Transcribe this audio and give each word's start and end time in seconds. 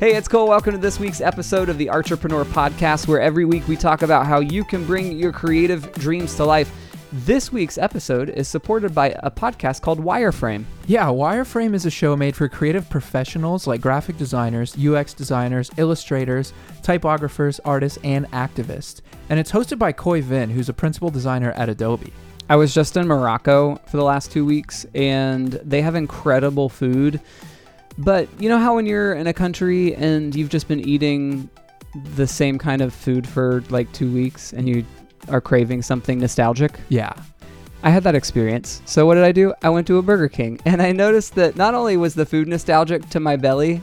Hey, 0.00 0.14
it's 0.14 0.28
Cole. 0.28 0.48
Welcome 0.48 0.72
to 0.72 0.78
this 0.78 0.98
week's 0.98 1.20
episode 1.20 1.68
of 1.68 1.76
the 1.76 1.90
Entrepreneur 1.90 2.46
Podcast, 2.46 3.06
where 3.06 3.20
every 3.20 3.44
week 3.44 3.68
we 3.68 3.76
talk 3.76 4.00
about 4.00 4.24
how 4.24 4.40
you 4.40 4.64
can 4.64 4.86
bring 4.86 5.12
your 5.12 5.30
creative 5.30 5.92
dreams 5.92 6.34
to 6.36 6.46
life. 6.46 6.72
This 7.12 7.52
week's 7.52 7.76
episode 7.76 8.30
is 8.30 8.48
supported 8.48 8.94
by 8.94 9.08
a 9.18 9.30
podcast 9.30 9.82
called 9.82 10.02
Wireframe. 10.02 10.64
Yeah, 10.86 11.08
Wireframe 11.08 11.74
is 11.74 11.84
a 11.84 11.90
show 11.90 12.16
made 12.16 12.34
for 12.34 12.48
creative 12.48 12.88
professionals 12.88 13.66
like 13.66 13.82
graphic 13.82 14.16
designers, 14.16 14.74
UX 14.82 15.12
designers, 15.12 15.70
illustrators, 15.76 16.54
typographers, 16.80 17.60
artists, 17.66 17.98
and 18.02 18.24
activists. 18.30 19.02
And 19.28 19.38
it's 19.38 19.52
hosted 19.52 19.78
by 19.78 19.92
Khoi 19.92 20.22
Vinh, 20.22 20.50
who's 20.50 20.70
a 20.70 20.72
principal 20.72 21.10
designer 21.10 21.52
at 21.56 21.68
Adobe. 21.68 22.10
I 22.48 22.56
was 22.56 22.72
just 22.72 22.96
in 22.96 23.06
Morocco 23.06 23.76
for 23.86 23.98
the 23.98 24.02
last 24.02 24.32
two 24.32 24.46
weeks, 24.46 24.86
and 24.94 25.52
they 25.62 25.82
have 25.82 25.94
incredible 25.94 26.70
food. 26.70 27.20
But 28.00 28.28
you 28.40 28.48
know 28.48 28.58
how 28.58 28.76
when 28.76 28.86
you're 28.86 29.12
in 29.12 29.26
a 29.26 29.32
country 29.32 29.94
and 29.94 30.34
you've 30.34 30.48
just 30.48 30.68
been 30.68 30.80
eating 30.80 31.50
the 32.14 32.26
same 32.26 32.58
kind 32.58 32.80
of 32.80 32.94
food 32.94 33.28
for 33.28 33.62
like 33.68 33.92
two 33.92 34.10
weeks 34.10 34.52
and 34.54 34.66
you 34.66 34.84
are 35.28 35.40
craving 35.40 35.82
something 35.82 36.18
nostalgic? 36.18 36.80
Yeah. 36.88 37.12
I 37.82 37.90
had 37.90 38.02
that 38.04 38.14
experience. 38.14 38.80
So 38.86 39.04
what 39.04 39.16
did 39.16 39.24
I 39.24 39.32
do? 39.32 39.52
I 39.62 39.68
went 39.68 39.86
to 39.88 39.98
a 39.98 40.02
Burger 40.02 40.28
King 40.28 40.58
and 40.64 40.80
I 40.80 40.92
noticed 40.92 41.34
that 41.34 41.56
not 41.56 41.74
only 41.74 41.98
was 41.98 42.14
the 42.14 42.24
food 42.24 42.48
nostalgic 42.48 43.08
to 43.10 43.20
my 43.20 43.36
belly, 43.36 43.82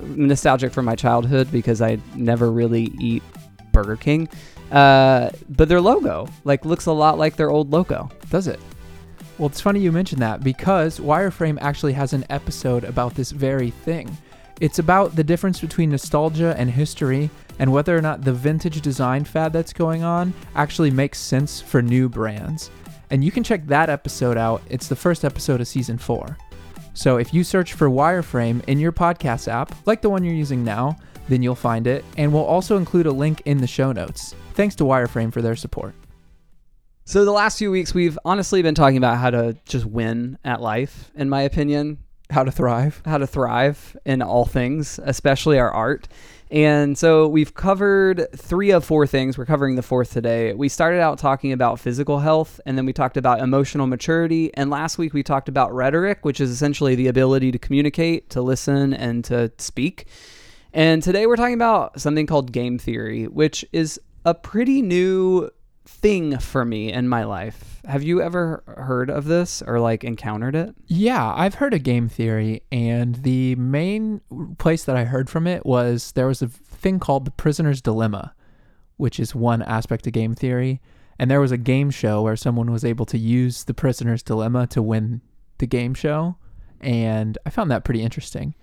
nostalgic 0.00 0.72
for 0.72 0.82
my 0.82 0.94
childhood 0.94 1.52
because 1.52 1.82
I 1.82 1.98
never 2.14 2.50
really 2.50 2.92
eat 2.98 3.22
Burger 3.72 3.96
King, 3.96 4.26
uh, 4.72 5.30
but 5.50 5.68
their 5.68 5.82
logo 5.82 6.28
like 6.44 6.64
looks 6.64 6.86
a 6.86 6.92
lot 6.92 7.18
like 7.18 7.36
their 7.36 7.50
old 7.50 7.70
logo. 7.70 8.10
Does 8.30 8.46
it? 8.46 8.58
Well, 9.38 9.48
it's 9.48 9.60
funny 9.60 9.80
you 9.80 9.90
mentioned 9.90 10.22
that 10.22 10.44
because 10.44 11.00
Wireframe 11.00 11.58
actually 11.60 11.92
has 11.94 12.12
an 12.12 12.24
episode 12.30 12.84
about 12.84 13.16
this 13.16 13.32
very 13.32 13.70
thing. 13.70 14.16
It's 14.60 14.78
about 14.78 15.16
the 15.16 15.24
difference 15.24 15.60
between 15.60 15.90
nostalgia 15.90 16.54
and 16.56 16.70
history 16.70 17.30
and 17.58 17.72
whether 17.72 17.96
or 17.96 18.00
not 18.00 18.22
the 18.22 18.32
vintage 18.32 18.80
design 18.80 19.24
fad 19.24 19.52
that's 19.52 19.72
going 19.72 20.04
on 20.04 20.32
actually 20.54 20.92
makes 20.92 21.18
sense 21.18 21.60
for 21.60 21.82
new 21.82 22.08
brands. 22.08 22.70
And 23.10 23.24
you 23.24 23.32
can 23.32 23.42
check 23.42 23.66
that 23.66 23.90
episode 23.90 24.36
out. 24.36 24.62
It's 24.70 24.86
the 24.86 24.96
first 24.96 25.24
episode 25.24 25.60
of 25.60 25.66
season 25.66 25.98
four. 25.98 26.38
So 26.94 27.16
if 27.16 27.34
you 27.34 27.42
search 27.42 27.72
for 27.72 27.88
Wireframe 27.90 28.62
in 28.68 28.78
your 28.78 28.92
podcast 28.92 29.48
app, 29.48 29.74
like 29.84 30.00
the 30.00 30.10
one 30.10 30.22
you're 30.22 30.32
using 30.32 30.62
now, 30.62 30.96
then 31.28 31.42
you'll 31.42 31.56
find 31.56 31.88
it. 31.88 32.04
And 32.16 32.32
we'll 32.32 32.44
also 32.44 32.76
include 32.76 33.06
a 33.06 33.12
link 33.12 33.42
in 33.46 33.58
the 33.58 33.66
show 33.66 33.90
notes. 33.90 34.36
Thanks 34.54 34.76
to 34.76 34.84
Wireframe 34.84 35.32
for 35.32 35.42
their 35.42 35.56
support. 35.56 35.94
So 37.06 37.24
the 37.26 37.32
last 37.32 37.58
few 37.58 37.70
weeks 37.70 37.92
we've 37.92 38.18
honestly 38.24 38.62
been 38.62 38.74
talking 38.74 38.96
about 38.96 39.18
how 39.18 39.28
to 39.30 39.56
just 39.66 39.84
win 39.84 40.38
at 40.42 40.62
life, 40.62 41.10
in 41.14 41.28
my 41.28 41.42
opinion, 41.42 41.98
How 42.30 42.44
to 42.44 42.50
thrive. 42.50 43.02
how 43.04 43.18
to 43.18 43.26
thrive 43.26 43.94
in 44.06 44.22
all 44.22 44.46
things, 44.46 44.98
especially 45.04 45.58
our 45.58 45.70
art. 45.70 46.08
And 46.50 46.96
so 46.96 47.28
we've 47.28 47.52
covered 47.52 48.26
three 48.34 48.70
of 48.70 48.86
four 48.86 49.06
things. 49.06 49.36
We're 49.36 49.44
covering 49.44 49.76
the 49.76 49.82
fourth 49.82 50.12
today. 50.14 50.54
We 50.54 50.70
started 50.70 51.00
out 51.00 51.18
talking 51.18 51.52
about 51.52 51.78
physical 51.78 52.20
health, 52.20 52.58
and 52.64 52.78
then 52.78 52.86
we 52.86 52.94
talked 52.94 53.18
about 53.18 53.40
emotional 53.40 53.86
maturity. 53.86 54.50
And 54.54 54.70
last 54.70 54.96
week 54.96 55.12
we 55.12 55.22
talked 55.22 55.50
about 55.50 55.74
rhetoric, 55.74 56.24
which 56.24 56.40
is 56.40 56.50
essentially 56.50 56.94
the 56.94 57.08
ability 57.08 57.52
to 57.52 57.58
communicate, 57.58 58.30
to 58.30 58.40
listen, 58.40 58.94
and 58.94 59.22
to 59.24 59.52
speak. 59.58 60.06
And 60.72 61.02
today 61.02 61.26
we're 61.26 61.36
talking 61.36 61.54
about 61.54 62.00
something 62.00 62.26
called 62.26 62.50
game 62.50 62.78
theory, 62.78 63.24
which 63.26 63.62
is 63.72 64.00
a 64.24 64.32
pretty 64.32 64.80
new 64.80 65.50
thing 65.84 66.38
for 66.38 66.64
me 66.64 66.92
in 66.92 67.08
my 67.08 67.24
life. 67.24 67.80
Have 67.86 68.02
you 68.02 68.22
ever 68.22 68.62
heard 68.66 69.10
of 69.10 69.26
this 69.26 69.62
or 69.62 69.80
like 69.80 70.04
encountered 70.04 70.54
it? 70.56 70.74
Yeah, 70.86 71.32
I've 71.34 71.54
heard 71.54 71.74
of 71.74 71.82
game 71.82 72.08
theory, 72.08 72.62
and 72.72 73.16
the 73.16 73.54
main 73.56 74.20
place 74.58 74.84
that 74.84 74.96
I 74.96 75.04
heard 75.04 75.28
from 75.28 75.46
it 75.46 75.66
was 75.66 76.12
there 76.12 76.26
was 76.26 76.42
a 76.42 76.48
thing 76.48 76.98
called 76.98 77.24
the 77.24 77.30
prisoner's 77.30 77.82
dilemma, 77.82 78.34
which 78.96 79.20
is 79.20 79.34
one 79.34 79.62
aspect 79.62 80.06
of 80.06 80.12
game 80.12 80.34
theory. 80.34 80.80
And 81.18 81.30
there 81.30 81.40
was 81.40 81.52
a 81.52 81.56
game 81.56 81.90
show 81.90 82.22
where 82.22 82.36
someone 82.36 82.72
was 82.72 82.84
able 82.84 83.06
to 83.06 83.18
use 83.18 83.64
the 83.64 83.74
prisoner's 83.74 84.22
dilemma 84.22 84.66
to 84.68 84.82
win 84.82 85.20
the 85.58 85.66
game 85.66 85.94
show. 85.94 86.36
And 86.80 87.38
I 87.46 87.50
found 87.50 87.70
that 87.70 87.84
pretty 87.84 88.02
interesting. 88.02 88.54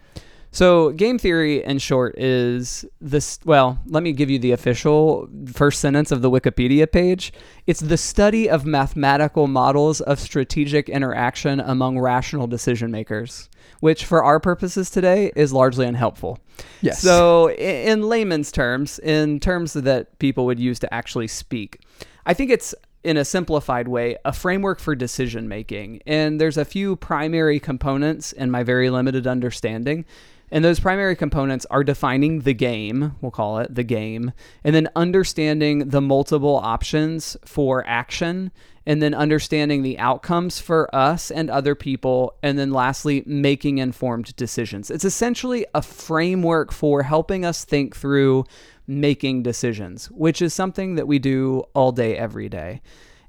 So, 0.53 0.91
game 0.91 1.17
theory, 1.17 1.63
in 1.63 1.79
short, 1.79 2.17
is 2.17 2.83
this. 2.99 3.39
Well, 3.45 3.79
let 3.85 4.03
me 4.03 4.11
give 4.11 4.29
you 4.29 4.37
the 4.37 4.51
official 4.51 5.29
first 5.53 5.79
sentence 5.79 6.11
of 6.11 6.21
the 6.21 6.29
Wikipedia 6.29 6.91
page. 6.91 7.31
It's 7.67 7.79
the 7.79 7.95
study 7.95 8.49
of 8.49 8.65
mathematical 8.65 9.47
models 9.47 10.01
of 10.01 10.19
strategic 10.19 10.89
interaction 10.89 11.61
among 11.61 11.99
rational 11.99 12.47
decision 12.47 12.91
makers, 12.91 13.49
which, 13.79 14.03
for 14.03 14.25
our 14.25 14.41
purposes 14.41 14.89
today, 14.89 15.31
is 15.37 15.53
largely 15.53 15.85
unhelpful. 15.85 16.37
Yes. 16.81 17.01
So, 17.01 17.49
in 17.51 18.03
layman's 18.03 18.51
terms, 18.51 18.99
in 18.99 19.39
terms 19.39 19.71
that 19.71 20.19
people 20.19 20.45
would 20.47 20.59
use 20.59 20.79
to 20.79 20.93
actually 20.93 21.29
speak, 21.29 21.79
I 22.25 22.33
think 22.33 22.51
it's 22.51 22.75
in 23.03 23.17
a 23.17 23.25
simplified 23.25 23.87
way, 23.87 24.17
a 24.25 24.33
framework 24.33 24.79
for 24.79 24.95
decision 24.95 25.47
making. 25.47 26.01
And 26.05 26.39
there's 26.39 26.57
a 26.57 26.65
few 26.65 26.95
primary 26.95 27.59
components 27.59 28.31
in 28.31 28.51
my 28.51 28.63
very 28.63 28.89
limited 28.89 29.25
understanding. 29.25 30.05
And 30.51 30.65
those 30.65 30.81
primary 30.81 31.15
components 31.15 31.65
are 31.71 31.83
defining 31.83 32.41
the 32.41 32.53
game, 32.53 33.15
we'll 33.21 33.31
call 33.31 33.59
it 33.59 33.73
the 33.73 33.83
game, 33.83 34.33
and 34.63 34.75
then 34.75 34.89
understanding 34.95 35.89
the 35.89 36.01
multiple 36.01 36.57
options 36.57 37.37
for 37.45 37.87
action, 37.87 38.51
and 38.85 39.01
then 39.01 39.13
understanding 39.13 39.81
the 39.81 39.97
outcomes 39.97 40.59
for 40.59 40.93
us 40.93 41.31
and 41.31 41.49
other 41.49 41.73
people, 41.73 42.35
and 42.43 42.59
then 42.59 42.71
lastly, 42.71 43.23
making 43.25 43.77
informed 43.77 44.35
decisions. 44.35 44.91
It's 44.91 45.05
essentially 45.05 45.65
a 45.73 45.81
framework 45.81 46.73
for 46.73 47.03
helping 47.03 47.45
us 47.45 47.63
think 47.63 47.95
through 47.95 48.43
making 48.87 49.43
decisions, 49.43 50.07
which 50.11 50.41
is 50.41 50.53
something 50.53 50.95
that 50.95 51.07
we 51.07 51.17
do 51.19 51.63
all 51.73 51.91
day, 51.91 52.17
every 52.17 52.49
day. 52.49 52.81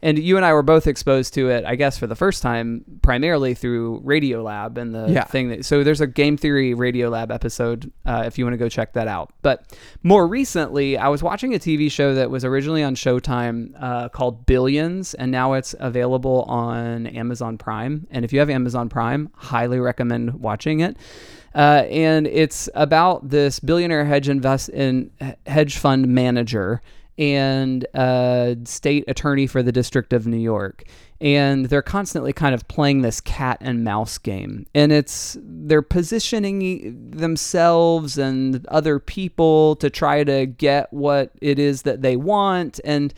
And 0.05 0.19
you 0.19 0.37
and 0.37 0.45
I 0.45 0.53
were 0.53 0.65
both 0.65 0.89
exposed 0.89 1.33
to 1.35 1.49
it, 1.51 1.65
I 1.65 1.77
guess, 1.77 1.97
for 1.97 2.09
the 2.09 2.17
first 2.17 2.43
time, 2.43 2.85
primarily 3.03 3.55
through 3.55 4.01
Radiolab 4.05 4.77
and 4.77 4.93
the 4.93 5.07
Yeah. 5.09 5.25
thing 5.25 5.49
that. 5.51 5.65
So 5.65 5.85
there's 5.85 6.01
a 6.01 6.09
game 6.09 6.37
theory 6.37 6.75
Radiolab 6.75 7.33
episode 7.33 7.93
uh, 8.05 8.25
if 8.27 8.37
you 8.37 8.45
want 8.45 8.55
to 8.55 8.59
go 8.59 8.69
check 8.69 8.95
that 8.95 9.07
out. 9.07 9.33
But 9.43 9.65
more 10.03 10.27
recently, 10.27 10.99
I 10.99 11.07
was 11.07 11.23
watching 11.23 11.55
a 11.55 11.59
TV 11.61 11.89
show 11.89 12.15
that 12.15 12.31
was 12.31 12.45
originally 12.45 12.83
on 12.83 12.97
Showtime 12.97 13.75
uh, 13.81 14.09
called 14.09 14.45
Billions, 14.45 15.15
and 15.15 15.31
now 15.31 15.53
it's 15.53 15.75
available 15.79 16.43
on 16.49 17.07
Amazon 17.07 17.57
Prime. 17.57 18.09
And 18.11 18.25
if 18.25 18.33
you 18.33 18.41
have 18.41 18.51
Amazon 18.51 18.89
Prime, 18.89 19.29
highly 19.37 19.79
recommend 19.79 20.35
watching 20.35 20.81
it. 20.81 20.97
Uh, 21.55 21.85
and 21.91 22.27
it's 22.27 22.69
about 22.75 23.29
this 23.29 23.61
billionaire 23.61 24.07
hedge 24.07 24.29
invest 24.29 24.69
in 24.71 25.11
hedge 25.47 25.77
fund 25.77 26.09
manager 26.09 26.81
and 27.23 27.87
uh, 27.95 28.57
state 28.65 29.05
attorney 29.07 29.47
for 29.47 29.63
the 29.63 29.71
District 29.71 30.13
of 30.13 30.27
New 30.27 30.37
York. 30.37 30.83
And 31.21 31.67
they're 31.67 31.81
constantly 31.81 32.33
kind 32.33 32.53
of 32.53 32.67
playing 32.67 33.03
this 33.03 33.21
cat 33.21 33.59
and 33.61 33.85
mouse 33.85 34.19
game. 34.19 34.67
And 34.75 34.91
it's 34.91 35.37
they're 35.41 35.83
positioning 35.83 37.13
themselves 37.13 38.19
and 38.19 38.67
other 38.67 38.99
people 38.99 39.77
to 39.77 39.89
try 39.89 40.25
to 40.25 40.47
get 40.47 40.93
what 40.93 41.31
it 41.41 41.61
is 41.61 41.83
that 41.83 42.03
they 42.03 42.17
want. 42.17 42.81
And 42.85 43.15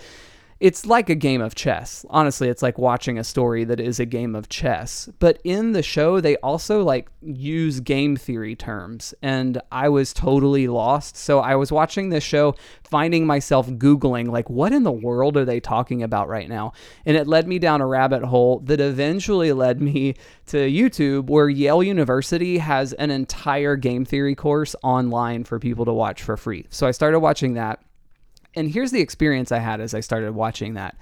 it's 0.64 0.86
like 0.86 1.10
a 1.10 1.14
game 1.14 1.42
of 1.42 1.54
chess. 1.54 2.06
Honestly, 2.08 2.48
it's 2.48 2.62
like 2.62 2.78
watching 2.78 3.18
a 3.18 3.22
story 3.22 3.64
that 3.64 3.78
is 3.78 4.00
a 4.00 4.06
game 4.06 4.34
of 4.34 4.48
chess. 4.48 5.10
But 5.18 5.38
in 5.44 5.72
the 5.72 5.82
show, 5.82 6.22
they 6.22 6.36
also 6.36 6.82
like 6.82 7.10
use 7.20 7.80
game 7.80 8.16
theory 8.16 8.56
terms, 8.56 9.12
and 9.20 9.60
I 9.70 9.90
was 9.90 10.14
totally 10.14 10.66
lost. 10.66 11.18
So 11.18 11.40
I 11.40 11.54
was 11.56 11.70
watching 11.70 12.08
this 12.08 12.24
show, 12.24 12.54
finding 12.82 13.26
myself 13.26 13.68
Googling, 13.68 14.30
like, 14.30 14.48
what 14.48 14.72
in 14.72 14.84
the 14.84 14.90
world 14.90 15.36
are 15.36 15.44
they 15.44 15.60
talking 15.60 16.02
about 16.02 16.28
right 16.28 16.48
now? 16.48 16.72
And 17.04 17.14
it 17.14 17.26
led 17.26 17.46
me 17.46 17.58
down 17.58 17.82
a 17.82 17.86
rabbit 17.86 18.24
hole 18.24 18.60
that 18.60 18.80
eventually 18.80 19.52
led 19.52 19.82
me 19.82 20.14
to 20.46 20.56
YouTube, 20.56 21.26
where 21.26 21.50
Yale 21.50 21.82
University 21.82 22.56
has 22.56 22.94
an 22.94 23.10
entire 23.10 23.76
game 23.76 24.06
theory 24.06 24.34
course 24.34 24.74
online 24.82 25.44
for 25.44 25.58
people 25.58 25.84
to 25.84 25.92
watch 25.92 26.22
for 26.22 26.38
free. 26.38 26.64
So 26.70 26.86
I 26.86 26.92
started 26.92 27.20
watching 27.20 27.52
that. 27.52 27.80
And 28.56 28.70
here's 28.70 28.90
the 28.90 29.00
experience 29.00 29.52
I 29.52 29.58
had 29.58 29.80
as 29.80 29.94
I 29.94 30.00
started 30.00 30.32
watching 30.32 30.74
that. 30.74 30.96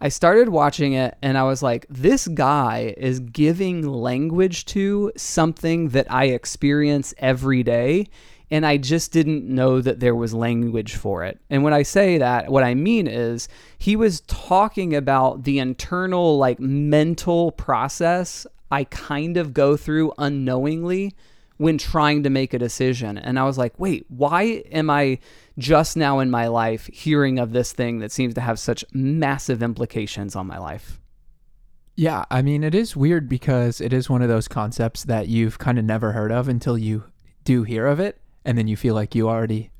I 0.00 0.08
started 0.08 0.48
watching 0.48 0.92
it 0.94 1.16
and 1.22 1.38
I 1.38 1.44
was 1.44 1.62
like, 1.62 1.86
this 1.88 2.28
guy 2.28 2.94
is 2.96 3.20
giving 3.20 3.86
language 3.86 4.64
to 4.66 5.12
something 5.16 5.90
that 5.90 6.10
I 6.10 6.26
experience 6.26 7.14
every 7.18 7.62
day. 7.62 8.08
And 8.50 8.66
I 8.66 8.76
just 8.76 9.12
didn't 9.12 9.46
know 9.46 9.80
that 9.80 10.00
there 10.00 10.14
was 10.14 10.34
language 10.34 10.94
for 10.94 11.24
it. 11.24 11.40
And 11.48 11.64
when 11.64 11.72
I 11.72 11.82
say 11.82 12.18
that, 12.18 12.50
what 12.50 12.62
I 12.62 12.74
mean 12.74 13.06
is 13.06 13.48
he 13.78 13.96
was 13.96 14.20
talking 14.22 14.94
about 14.94 15.44
the 15.44 15.58
internal, 15.58 16.36
like, 16.36 16.60
mental 16.60 17.52
process 17.52 18.46
I 18.70 18.84
kind 18.84 19.36
of 19.36 19.54
go 19.54 19.76
through 19.76 20.12
unknowingly 20.18 21.14
when 21.56 21.78
trying 21.78 22.22
to 22.24 22.30
make 22.30 22.52
a 22.54 22.58
decision. 22.58 23.16
And 23.16 23.38
I 23.38 23.44
was 23.44 23.56
like, 23.58 23.78
wait, 23.78 24.06
why 24.08 24.62
am 24.72 24.90
I 24.90 25.18
just 25.58 25.96
now 25.96 26.18
in 26.18 26.30
my 26.30 26.48
life 26.48 26.86
hearing 26.92 27.38
of 27.38 27.52
this 27.52 27.72
thing 27.72 28.00
that 28.00 28.10
seems 28.10 28.34
to 28.34 28.40
have 28.40 28.58
such 28.58 28.84
massive 28.92 29.62
implications 29.62 30.34
on 30.34 30.46
my 30.46 30.58
life? 30.58 31.00
Yeah, 31.96 32.24
I 32.30 32.42
mean, 32.42 32.64
it 32.64 32.74
is 32.74 32.96
weird 32.96 33.28
because 33.28 33.80
it 33.80 33.92
is 33.92 34.10
one 34.10 34.20
of 34.20 34.28
those 34.28 34.48
concepts 34.48 35.04
that 35.04 35.28
you've 35.28 35.58
kind 35.58 35.78
of 35.78 35.84
never 35.84 36.10
heard 36.12 36.32
of 36.32 36.48
until 36.48 36.76
you 36.76 37.04
do 37.44 37.62
hear 37.62 37.86
of 37.86 38.00
it. 38.00 38.20
and 38.46 38.58
then 38.58 38.66
you 38.68 38.76
feel 38.76 38.94
like 38.94 39.14
you 39.14 39.26
already 39.28 39.70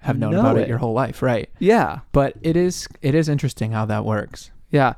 have 0.00 0.18
known 0.18 0.32
Know 0.32 0.40
about 0.40 0.58
it. 0.58 0.62
it. 0.62 0.68
your 0.68 0.78
whole 0.78 0.92
life, 0.94 1.22
right? 1.22 1.48
Yeah. 1.58 2.00
But 2.12 2.34
it 2.42 2.56
is 2.56 2.86
it 3.02 3.14
is 3.14 3.28
interesting 3.28 3.72
how 3.72 3.86
that 3.86 4.04
works. 4.04 4.50
Yeah. 4.70 4.94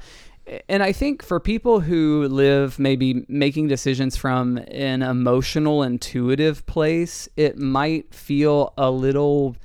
And 0.68 0.82
I 0.82 0.92
think 0.92 1.22
for 1.22 1.38
people 1.38 1.80
who 1.80 2.26
live 2.28 2.78
maybe 2.78 3.24
making 3.28 3.68
decisions 3.68 4.16
from 4.16 4.58
an 4.68 5.02
emotional, 5.02 5.82
intuitive 5.82 6.66
place, 6.66 7.28
it 7.36 7.58
might 7.58 8.12
feel 8.12 8.74
a 8.76 8.90
little 8.90 9.56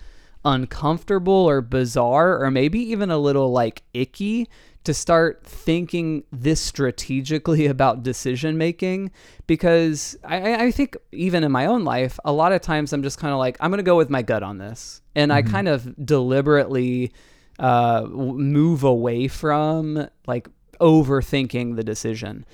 uncomfortable 0.45 1.33
or 1.33 1.62
bizarre, 1.62 2.41
or 2.41 2.51
maybe 2.51 2.79
even 2.79 3.09
a 3.09 3.18
little 3.18 3.51
like 3.51 3.83
icky 3.94 4.47
to 4.83 4.94
start 4.94 5.44
thinking 5.44 6.24
this 6.31 6.62
strategically 6.62 7.65
about 7.75 8.03
decision 8.03 8.57
making 8.57 9.12
because 9.47 10.15
I, 10.23 10.68
I 10.68 10.71
think 10.71 10.95
even 11.12 11.44
in 11.44 11.51
my 11.51 11.65
own 11.65 11.83
life, 11.83 12.19
a 12.23 12.31
lot 12.31 12.53
of 12.53 12.62
times 12.62 12.94
I'm 12.94 13.03
just 13.03 13.19
kind 13.19 13.33
of 13.33 13.39
like, 13.39 13.57
I'm 13.59 13.69
going 13.71 13.80
to 13.80 13.83
go 13.83 13.97
with 13.97 14.09
my 14.09 14.21
gut 14.21 14.44
on 14.44 14.59
this. 14.59 15.01
And 15.15 15.33
I 15.33 15.41
kind 15.41 15.68
of 15.68 16.06
deliberately 16.06 17.12
uh, 17.59 18.06
move 18.07 18.83
away 18.83 19.27
from 19.27 20.07
like 20.27 20.47
overthinking 20.79 21.75
the 21.75 21.83
decision. 21.83 22.45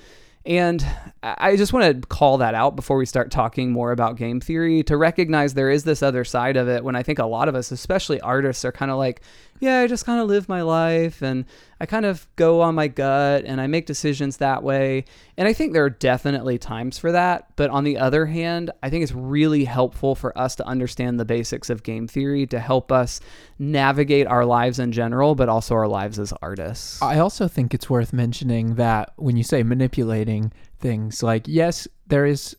And 0.46 0.86
I 1.22 1.56
just 1.56 1.72
want 1.72 2.02
to 2.02 2.06
call 2.06 2.36
that 2.38 2.54
out 2.54 2.76
before 2.76 2.98
we 2.98 3.06
start 3.06 3.30
talking 3.30 3.72
more 3.72 3.92
about 3.92 4.16
game 4.16 4.40
theory 4.40 4.82
to 4.82 4.96
recognize 4.98 5.54
there 5.54 5.70
is 5.70 5.84
this 5.84 6.02
other 6.02 6.22
side 6.22 6.58
of 6.58 6.68
it 6.68 6.84
when 6.84 6.94
I 6.94 7.02
think 7.02 7.18
a 7.18 7.24
lot 7.24 7.48
of 7.48 7.54
us, 7.54 7.72
especially 7.72 8.20
artists, 8.20 8.62
are 8.62 8.72
kind 8.72 8.90
of 8.90 8.98
like, 8.98 9.22
yeah, 9.60 9.80
I 9.80 9.86
just 9.86 10.04
kind 10.04 10.20
of 10.20 10.26
live 10.26 10.48
my 10.48 10.62
life 10.62 11.22
and 11.22 11.44
I 11.80 11.86
kind 11.86 12.04
of 12.04 12.26
go 12.36 12.60
on 12.60 12.74
my 12.74 12.88
gut 12.88 13.44
and 13.46 13.60
I 13.60 13.66
make 13.66 13.86
decisions 13.86 14.38
that 14.38 14.62
way. 14.62 15.04
And 15.36 15.46
I 15.46 15.52
think 15.52 15.72
there 15.72 15.84
are 15.84 15.90
definitely 15.90 16.58
times 16.58 16.98
for 16.98 17.12
that. 17.12 17.48
But 17.56 17.70
on 17.70 17.84
the 17.84 17.98
other 17.98 18.26
hand, 18.26 18.70
I 18.82 18.90
think 18.90 19.02
it's 19.02 19.12
really 19.12 19.64
helpful 19.64 20.14
for 20.14 20.36
us 20.36 20.56
to 20.56 20.66
understand 20.66 21.18
the 21.18 21.24
basics 21.24 21.70
of 21.70 21.82
game 21.82 22.08
theory 22.08 22.46
to 22.48 22.58
help 22.58 22.90
us 22.90 23.20
navigate 23.58 24.26
our 24.26 24.44
lives 24.44 24.78
in 24.78 24.92
general, 24.92 25.34
but 25.34 25.48
also 25.48 25.74
our 25.74 25.88
lives 25.88 26.18
as 26.18 26.32
artists. 26.42 27.00
I 27.00 27.18
also 27.18 27.48
think 27.48 27.74
it's 27.74 27.88
worth 27.88 28.12
mentioning 28.12 28.74
that 28.74 29.12
when 29.16 29.36
you 29.36 29.44
say 29.44 29.62
manipulating 29.62 30.52
things, 30.78 31.22
like, 31.22 31.46
yes, 31.46 31.86
there 32.06 32.26
is 32.26 32.56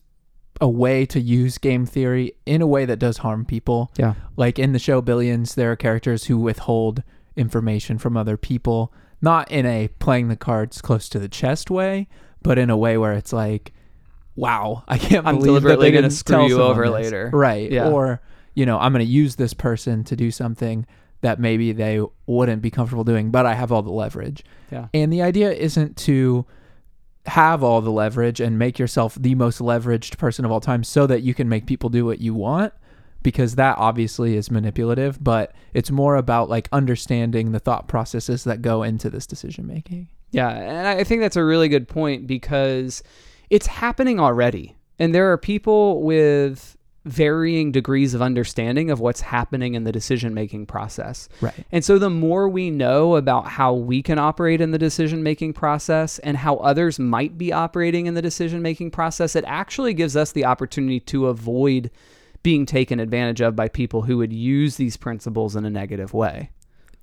a 0.61 0.69
way 0.69 1.05
to 1.05 1.19
use 1.19 1.57
game 1.57 1.85
theory 1.85 2.33
in 2.45 2.61
a 2.61 2.67
way 2.67 2.85
that 2.85 2.99
does 2.99 3.17
harm 3.17 3.45
people. 3.45 3.91
Yeah. 3.97 4.13
Like 4.37 4.57
in 4.57 4.71
the 4.71 4.79
show 4.79 5.01
Billions, 5.01 5.55
there 5.55 5.71
are 5.71 5.75
characters 5.75 6.25
who 6.25 6.37
withhold 6.37 7.03
information 7.35 7.97
from 7.97 8.15
other 8.15 8.37
people, 8.37 8.93
not 9.21 9.51
in 9.51 9.65
a 9.65 9.89
playing 9.99 10.29
the 10.29 10.35
cards 10.35 10.81
close 10.81 11.09
to 11.09 11.19
the 11.19 11.27
chest 11.27 11.69
way, 11.69 12.07
but 12.41 12.57
in 12.57 12.69
a 12.69 12.77
way 12.77 12.97
where 12.97 13.13
it's 13.13 13.33
like, 13.33 13.73
wow, 14.35 14.83
I 14.87 14.97
can't 14.97 15.25
I'm 15.25 15.35
believe 15.35 15.41
that 15.41 15.59
deliberately 15.61 15.91
they 15.91 15.95
gonna 15.95 16.11
screw 16.11 16.47
you 16.47 16.61
over 16.61 16.83
this. 16.83 16.93
later. 16.93 17.29
Right. 17.33 17.71
Yeah. 17.71 17.89
Or, 17.89 18.21
you 18.53 18.65
know, 18.65 18.79
I'm 18.79 18.93
going 18.93 19.05
to 19.05 19.11
use 19.11 19.35
this 19.35 19.53
person 19.53 20.03
to 20.05 20.15
do 20.15 20.31
something 20.31 20.85
that 21.21 21.39
maybe 21.39 21.71
they 21.73 22.01
wouldn't 22.27 22.61
be 22.61 22.69
comfortable 22.69 23.03
doing, 23.03 23.31
but 23.31 23.45
I 23.45 23.53
have 23.53 23.71
all 23.71 23.81
the 23.81 23.91
leverage. 23.91 24.43
Yeah. 24.71 24.87
And 24.93 25.11
the 25.11 25.21
idea 25.21 25.51
isn't 25.51 25.97
to 25.97 26.45
have 27.27 27.63
all 27.63 27.81
the 27.81 27.91
leverage 27.91 28.39
and 28.39 28.59
make 28.59 28.77
yourself 28.77 29.15
the 29.19 29.35
most 29.35 29.59
leveraged 29.59 30.17
person 30.17 30.45
of 30.45 30.51
all 30.51 30.61
time 30.61 30.83
so 30.83 31.07
that 31.07 31.21
you 31.21 31.33
can 31.33 31.49
make 31.49 31.65
people 31.65 31.89
do 31.89 32.05
what 32.05 32.19
you 32.19 32.33
want 32.33 32.73
because 33.23 33.55
that 33.55 33.75
obviously 33.79 34.37
is 34.37 34.51
manipulative, 34.51 35.21
but 35.23 35.51
it's 35.73 35.89
more 35.89 36.15
about 36.15 36.47
like 36.47 36.69
understanding 36.71 37.51
the 37.51 37.59
thought 37.59 37.87
processes 37.87 38.43
that 38.43 38.61
go 38.61 38.83
into 38.83 39.09
this 39.09 39.25
decision 39.25 39.65
making. 39.65 40.07
Yeah, 40.29 40.49
and 40.49 40.87
I 40.87 41.03
think 41.03 41.21
that's 41.21 41.35
a 41.35 41.43
really 41.43 41.67
good 41.67 41.87
point 41.87 42.27
because 42.27 43.01
it's 43.49 43.65
happening 43.65 44.19
already. 44.19 44.75
And 44.99 45.13
there 45.13 45.31
are 45.31 45.37
people 45.39 46.03
with 46.03 46.77
varying 47.05 47.71
degrees 47.71 48.13
of 48.13 48.21
understanding 48.21 48.89
of 48.89 48.99
what's 48.99 49.21
happening 49.21 49.75
in 49.75 49.83
the 49.83 49.91
decision 49.91 50.33
making 50.33 50.65
process. 50.65 51.29
Right. 51.39 51.53
And 51.71 51.85
so 51.85 51.99
the 51.99 52.09
more 52.09 52.49
we 52.49 52.71
know 52.71 53.15
about 53.15 53.47
how 53.47 53.73
we 53.73 54.01
can 54.01 54.17
operate 54.17 54.59
in 54.59 54.71
the 54.71 54.79
decision 54.79 55.21
making 55.21 55.53
process 55.53 56.17
and 56.19 56.35
how 56.35 56.57
others 56.57 56.97
might 56.99 57.37
be 57.37 57.53
operating 57.53 58.07
in 58.07 58.15
the 58.15 58.21
decision 58.21 58.61
making 58.61 58.91
process, 58.91 59.35
it 59.35 59.45
actually 59.47 59.93
gives 59.93 60.15
us 60.15 60.31
the 60.31 60.45
opportunity 60.45 60.99
to 61.01 61.27
avoid 61.27 61.91
being 62.41 62.65
taken 62.65 62.99
advantage 62.99 63.41
of 63.41 63.55
by 63.55 63.67
people 63.67 64.03
who 64.03 64.17
would 64.17 64.33
use 64.33 64.75
these 64.75 64.97
principles 64.97 65.55
in 65.55 65.65
a 65.65 65.69
negative 65.69 66.13
way. 66.13 66.49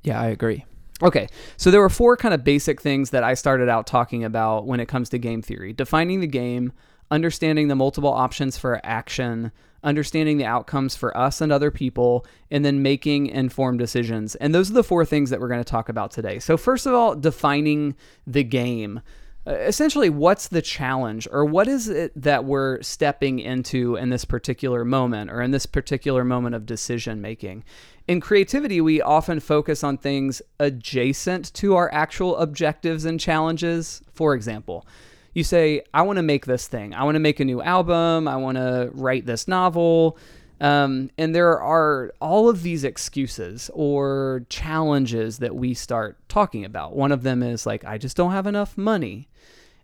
Yeah, 0.03 0.21
I 0.21 0.27
agree. 0.27 0.65
Okay, 1.03 1.29
so 1.57 1.71
there 1.71 1.81
were 1.81 1.89
four 1.89 2.17
kind 2.17 2.33
of 2.33 2.45
basic 2.45 2.81
things 2.81 3.11
that 3.11 3.25
I 3.25 3.35
started 3.35 3.69
out 3.69 3.87
talking 3.87 4.23
about 4.23 4.67
when 4.67 4.79
it 4.79 4.87
comes 4.87 5.09
to 5.09 5.19
game 5.19 5.43
theory 5.43 5.73
defining 5.73 6.21
the 6.21 6.29
game, 6.29 6.73
understanding 7.13 7.69
the 7.69 7.77
multiple 7.77 8.13
options 8.13 8.57
for 8.57 8.81
action, 8.83 9.53
understanding 9.85 10.39
the 10.39 10.47
outcomes 10.47 10.97
for 10.97 11.17
us 11.17 11.41
and 11.41 11.53
other 11.53 11.71
people, 11.71 12.25
and 12.51 12.65
then 12.65 12.83
making 12.83 13.27
informed 13.27 13.79
decisions. 13.79 14.35
And 14.37 14.55
those 14.55 14.71
are 14.71 14.75
the 14.75 14.83
four 14.83 15.05
things 15.05 15.29
that 15.31 15.39
we're 15.39 15.49
going 15.49 15.61
to 15.61 15.65
talk 15.71 15.91
about 15.91 16.11
today. 16.11 16.39
So, 16.39 16.57
first 16.57 16.87
of 16.87 16.95
all, 16.95 17.15
defining 17.15 17.95
the 18.27 18.43
game. 18.43 19.03
Uh, 19.45 19.55
essentially, 19.55 20.09
what's 20.09 20.49
the 20.49 20.63
challenge, 20.63 21.27
or 21.33 21.45
what 21.45 21.67
is 21.69 21.89
it 21.89 22.13
that 22.15 22.45
we're 22.45 22.81
stepping 22.81 23.41
into 23.41 23.97
in 23.97 24.09
this 24.09 24.25
particular 24.25 24.85
moment, 24.85 25.31
or 25.31 25.43
in 25.43 25.51
this 25.51 25.67
particular 25.67 26.25
moment 26.25 26.55
of 26.55 26.65
decision 26.65 27.21
making? 27.21 27.65
In 28.07 28.21
creativity, 28.21 28.81
we 28.81 29.03
often 29.03 29.41
focus 29.41 29.85
on 29.85 29.99
things 29.99 30.41
adjacent 30.61 31.53
to 31.55 31.75
our 31.75 31.93
actual 31.93 32.37
objectives 32.37 33.05
and 33.05 33.19
challenges. 33.19 34.01
For 34.15 34.35
example, 34.35 34.87
you 35.35 35.45
say, 35.45 35.83
I 35.95 36.03
want 36.03 36.19
to 36.19 36.23
make 36.23 36.47
this 36.47 36.69
thing. 36.69 36.95
I 36.95 37.05
want 37.05 37.15
to 37.17 37.21
make 37.21 37.41
a 37.41 37.45
new 37.45 37.63
album. 37.63 38.29
I 38.29 38.37
want 38.37 38.57
to 38.57 38.91
write 38.93 39.27
this 39.27 39.49
novel. 39.49 40.19
Um, 40.61 41.11
and 41.19 41.35
there 41.35 41.61
are 41.61 42.13
all 42.21 42.49
of 42.49 42.63
these 42.63 42.85
excuses 42.85 43.71
or 43.75 44.45
challenges 44.49 45.39
that 45.39 45.57
we 45.57 45.75
start 45.75 46.17
talking 46.29 46.65
about. 46.65 46.95
One 46.95 47.11
of 47.11 47.23
them 47.25 47.43
is 47.43 47.67
like, 47.67 47.85
I 47.85 47.99
just 47.99 48.17
don't 48.17 48.31
have 48.31 48.47
enough 48.47 48.79
money. 48.79 49.29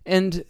And 0.05 0.45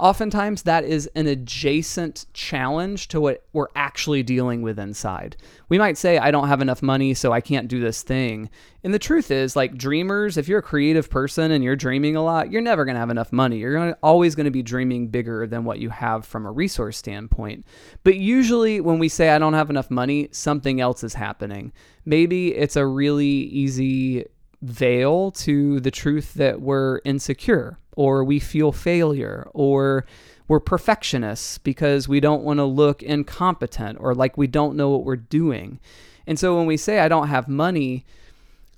oftentimes 0.00 0.62
that 0.62 0.84
is 0.84 1.06
an 1.14 1.26
adjacent 1.26 2.26
challenge 2.32 3.08
to 3.08 3.20
what 3.20 3.44
we're 3.52 3.68
actually 3.76 4.22
dealing 4.22 4.62
with 4.62 4.78
inside. 4.78 5.36
We 5.68 5.78
might 5.78 5.98
say, 5.98 6.18
I 6.18 6.30
don't 6.30 6.48
have 6.48 6.62
enough 6.62 6.82
money, 6.82 7.14
so 7.14 7.32
I 7.32 7.40
can't 7.40 7.68
do 7.68 7.80
this 7.80 8.02
thing. 8.02 8.50
And 8.82 8.94
the 8.94 8.98
truth 8.98 9.30
is, 9.30 9.54
like 9.54 9.76
dreamers, 9.76 10.36
if 10.36 10.48
you're 10.48 10.60
a 10.60 10.62
creative 10.62 11.10
person 11.10 11.50
and 11.50 11.62
you're 11.62 11.76
dreaming 11.76 12.16
a 12.16 12.24
lot, 12.24 12.50
you're 12.50 12.62
never 12.62 12.84
going 12.84 12.94
to 12.94 13.00
have 13.00 13.10
enough 13.10 13.32
money. 13.32 13.58
You're 13.58 13.74
gonna, 13.74 13.96
always 14.02 14.34
going 14.34 14.46
to 14.46 14.50
be 14.50 14.62
dreaming 14.62 15.08
bigger 15.08 15.46
than 15.46 15.64
what 15.64 15.78
you 15.78 15.90
have 15.90 16.24
from 16.24 16.46
a 16.46 16.50
resource 16.50 16.96
standpoint. 16.96 17.66
But 18.02 18.16
usually, 18.16 18.80
when 18.80 18.98
we 18.98 19.08
say, 19.08 19.30
I 19.30 19.38
don't 19.38 19.54
have 19.54 19.70
enough 19.70 19.90
money, 19.90 20.28
something 20.32 20.80
else 20.80 21.04
is 21.04 21.14
happening. 21.14 21.72
Maybe 22.06 22.54
it's 22.54 22.76
a 22.76 22.86
really 22.86 23.26
easy 23.26 24.24
veil 24.62 25.30
to 25.30 25.80
the 25.80 25.90
truth 25.90 26.34
that 26.34 26.60
we're 26.60 27.00
insecure 27.04 27.78
or 27.96 28.24
we 28.24 28.38
feel 28.38 28.72
failure 28.72 29.48
or 29.54 30.04
we're 30.48 30.60
perfectionists 30.60 31.58
because 31.58 32.08
we 32.08 32.20
don't 32.20 32.42
want 32.42 32.58
to 32.58 32.64
look 32.64 33.02
incompetent 33.02 33.98
or 34.00 34.14
like 34.14 34.36
we 34.36 34.46
don't 34.46 34.76
know 34.76 34.90
what 34.90 35.04
we're 35.04 35.16
doing. 35.16 35.78
And 36.26 36.38
so 36.38 36.56
when 36.56 36.66
we 36.66 36.76
say 36.76 36.98
I 37.00 37.08
don't 37.08 37.28
have 37.28 37.48
money, 37.48 38.04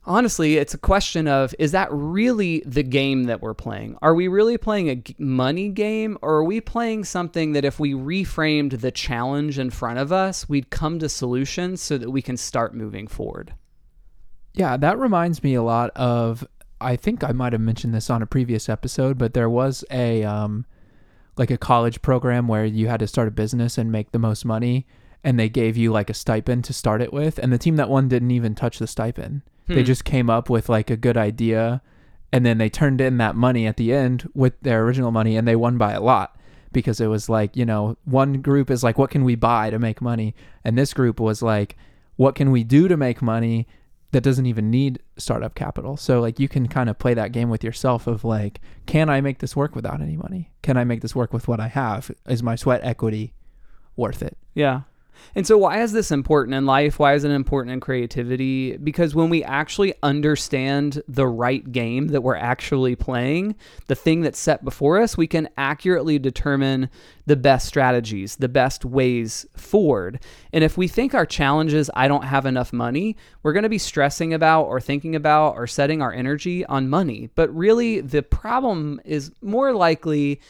honestly, 0.05 0.57
it's 0.57 0.75
a 0.75 0.79
question 0.79 1.27
of 1.27 1.55
is 1.59 1.73
that 1.73 1.89
really 1.91 2.63
the 2.67 2.83
game 2.83 3.25
that 3.25 3.41
we're 3.41 3.55
playing? 3.55 3.97
Are 4.03 4.15
we 4.15 4.29
really 4.29 4.59
playing 4.59 4.91
a 4.91 5.23
money 5.23 5.69
game 5.69 6.19
or 6.23 6.35
are 6.35 6.45
we 6.45 6.61
playing 6.61 7.05
something 7.05 7.53
that 7.53 7.65
if 7.65 7.81
we 7.81 7.95
reframed 7.95 8.81
the 8.81 8.91
challenge 8.91 9.59
in 9.59 9.71
front 9.71 9.99
of 9.99 10.13
us, 10.13 10.49
we'd 10.49 10.71
come 10.71 10.99
to 10.99 11.09
solutions 11.09 11.81
so 11.81 11.99
that 11.99 12.11
we 12.11 12.23
can 12.23 12.37
start 12.37 12.75
moving 12.75 13.07
forward? 13.07 13.55
Yeah, 14.55 14.77
that 14.77 14.99
reminds 14.99 15.43
me 15.43 15.55
a 15.55 15.63
lot 15.63 15.91
of. 15.97 16.47
I 16.81 16.97
think 16.97 17.23
I 17.23 17.31
might 17.33 17.53
have 17.53 17.63
mentioned 17.63 17.95
this 17.95 18.11
on 18.11 18.23
a 18.23 18.27
previous 18.27 18.69
episode, 18.69 19.17
but 19.17 19.35
there 19.35 19.49
was 19.49 19.85
a 19.91 20.25
um, 20.25 20.67
like 21.37 21.51
a 21.51 21.57
college 21.57 22.03
program 22.03 22.49
where 22.49 22.65
you 22.65 22.89
had 22.89 23.01
to 23.01 23.07
start 23.07 23.29
a 23.29 23.31
business 23.31 23.79
and 23.79 23.91
make 23.93 24.11
the 24.13 24.19
most 24.19 24.45
money, 24.45 24.87
and 25.23 25.39
they 25.39 25.49
gave 25.49 25.77
you 25.77 25.93
like 25.93 26.11
a 26.11 26.15
stipend 26.15 26.65
to 26.65 26.73
start 26.73 27.01
it 27.01 27.13
with, 27.13 27.39
and 27.39 27.53
the 27.53 27.59
team 27.59 27.77
that 27.77 27.89
won 27.89 28.09
didn't 28.09 28.33
even 28.33 28.55
touch 28.55 28.79
the 28.79 28.87
stipend. 28.87 29.43
They 29.69 29.77
Hmm. 29.81 29.85
just 29.87 30.05
came 30.05 30.29
up 30.29 30.51
with 30.51 30.69
like 30.69 30.91
a 30.91 30.97
good 30.97 31.17
idea, 31.17 31.81
and 32.33 32.45
then 32.45 32.59
they 32.59 32.69
turned 32.69 33.01
in 33.01 33.17
that 33.19 33.37
money 33.37 33.65
at 33.67 33.77
the 33.77 33.93
end 33.95 34.29
with 34.35 34.61
their 34.61 34.85
original 34.85 35.13
money, 35.13 35.37
and 35.37 35.47
they 35.47 35.57
won 35.57 35.79
by 35.79 35.93
a 35.93 36.01
lot 36.03 36.37
because 36.73 37.01
it 37.01 37.07
was 37.07 37.29
like 37.29 37.57
you 37.57 37.65
know 37.65 37.97
one 38.05 38.41
group 38.43 38.71
is 38.71 38.83
like 38.83 38.99
what 38.99 39.11
can 39.11 39.23
we 39.25 39.37
buy 39.37 39.71
to 39.71 39.79
make 39.79 40.03
money, 40.03 40.35
and 40.65 40.77
this 40.77 40.93
group 40.93 41.21
was 41.21 41.43
like 41.43 41.77
what 42.17 42.35
can 42.35 42.51
we 42.51 42.65
do 42.65 42.89
to 42.89 42.97
make 42.97 43.23
money 43.23 43.67
that 44.13 44.23
doesn't 44.23 44.47
even 44.47 44.71
need 44.71 45.01
startup 45.17 45.55
capital. 45.55 45.97
So 45.97 46.21
like 46.21 46.39
you 46.39 46.49
can 46.49 46.69
kind 46.69 46.89
of 46.89 46.99
play 46.99 47.15
that 47.15 47.33
game 47.33 47.51
with 47.51 47.65
yourself 47.65 48.07
of 48.07 48.25
like, 48.25 48.61
can 48.87 49.11
I 49.11 49.21
make 49.21 49.39
this 49.39 49.57
work 49.57 49.75
without 49.75 50.01
any 50.01 50.17
money? 50.17 50.53
Can 50.63 50.77
I 50.77 50.85
make 50.85 51.01
this 51.01 51.17
work 51.17 51.33
with 51.33 51.49
what 51.49 51.61
I 51.61 51.69
have? 51.69 52.11
Is 52.29 52.43
my 52.43 52.55
sweat 52.55 52.83
equity 52.85 53.33
worth 53.97 54.23
it? 54.23 54.37
Yeah. 54.55 54.83
And 55.35 55.47
so, 55.47 55.57
why 55.57 55.83
is 55.83 55.93
this 55.93 56.11
important 56.11 56.55
in 56.55 56.67
life? 56.67 56.99
Why 56.99 57.15
is 57.15 57.25
it 57.25 57.31
important 57.31 57.73
in 57.73 57.81
creativity? 57.81 58.77
Because 58.77 59.15
when 59.15 59.31
we 59.31 59.43
actually 59.45 59.95
understand 60.03 61.03
the 61.09 61.27
right 61.27 61.71
game 61.71 62.09
that 62.09 62.23
we're 62.23 62.37
actually 62.37 62.97
playing, 62.97 63.57
the 63.87 63.95
thing 63.95 64.21
that's 64.23 64.39
set 64.39 64.65
before 64.65 65.01
us, 65.01 65.17
we 65.17 65.27
can 65.27 65.49
accurately 65.57 66.19
determine 66.19 66.91
the 67.27 67.37
best 67.37 67.67
strategies, 67.67 68.37
the 68.37 68.49
best 68.49 68.85
ways 68.85 69.47
forward. 69.57 70.21
And 70.53 70.65
if 70.65 70.77
we 70.77 70.89
think 70.89 71.15
our 71.15 71.27
challenge 71.27 71.73
is, 71.73 71.91
I 71.95 72.09
don't 72.09 72.25
have 72.25 72.47
enough 72.47 72.73
money, 72.73 73.17
we're 73.43 73.53
going 73.53 73.63
to 73.63 73.69
be 73.69 73.79
stressing 73.79 74.35
about 74.35 74.65
or 74.65 74.81
thinking 74.81 75.15
about 75.15 75.55
or 75.55 75.67
setting 75.67 76.03
our 76.03 76.13
energy 76.13 76.65
on 76.67 76.89
money. 76.89 77.31
But 77.35 77.55
really, 77.55 78.01
the 78.01 78.23
problem 78.23 79.01
is 79.05 79.31
more 79.41 79.73
likely. 79.73 80.41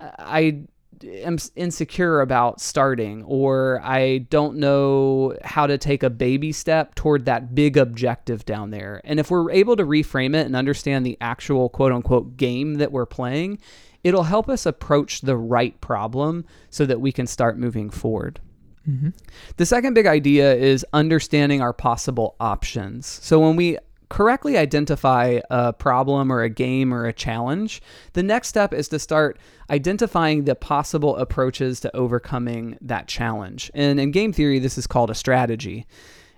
I 0.00 0.64
am 1.04 1.38
insecure 1.56 2.20
about 2.20 2.60
starting 2.60 3.22
or 3.24 3.80
I 3.82 4.18
don't 4.18 4.56
know 4.56 5.36
how 5.44 5.66
to 5.66 5.78
take 5.78 6.02
a 6.02 6.10
baby 6.10 6.52
step 6.52 6.94
toward 6.94 7.24
that 7.26 7.54
big 7.54 7.76
objective 7.76 8.44
down 8.44 8.70
there. 8.70 9.00
And 9.04 9.20
if 9.20 9.30
we're 9.30 9.50
able 9.50 9.76
to 9.76 9.84
reframe 9.84 10.34
it 10.34 10.46
and 10.46 10.56
understand 10.56 11.04
the 11.04 11.18
actual 11.20 11.68
quote 11.68 11.92
unquote 11.92 12.36
game 12.36 12.74
that 12.74 12.92
we're 12.92 13.06
playing, 13.06 13.58
it'll 14.04 14.24
help 14.24 14.48
us 14.48 14.66
approach 14.66 15.20
the 15.20 15.36
right 15.36 15.80
problem 15.80 16.44
so 16.70 16.86
that 16.86 17.00
we 17.00 17.12
can 17.12 17.26
start 17.26 17.58
moving 17.58 17.90
forward. 17.90 18.40
Mm-hmm. 18.88 19.10
The 19.56 19.66
second 19.66 19.94
big 19.94 20.06
idea 20.06 20.54
is 20.54 20.84
understanding 20.92 21.60
our 21.60 21.72
possible 21.72 22.34
options. 22.40 23.06
So 23.06 23.38
when 23.38 23.56
we 23.56 23.78
correctly 24.12 24.58
identify 24.58 25.40
a 25.48 25.72
problem 25.72 26.30
or 26.30 26.42
a 26.42 26.50
game 26.50 26.92
or 26.92 27.06
a 27.06 27.14
challenge, 27.14 27.80
the 28.12 28.22
next 28.22 28.48
step 28.48 28.74
is 28.74 28.86
to 28.86 28.98
start 28.98 29.38
identifying 29.70 30.44
the 30.44 30.54
possible 30.54 31.16
approaches 31.16 31.80
to 31.80 31.96
overcoming 31.96 32.76
that 32.82 33.08
challenge. 33.08 33.70
And 33.72 33.98
in 33.98 34.10
game 34.10 34.34
theory, 34.34 34.58
this 34.58 34.76
is 34.76 34.86
called 34.86 35.08
a 35.08 35.14
strategy. 35.14 35.86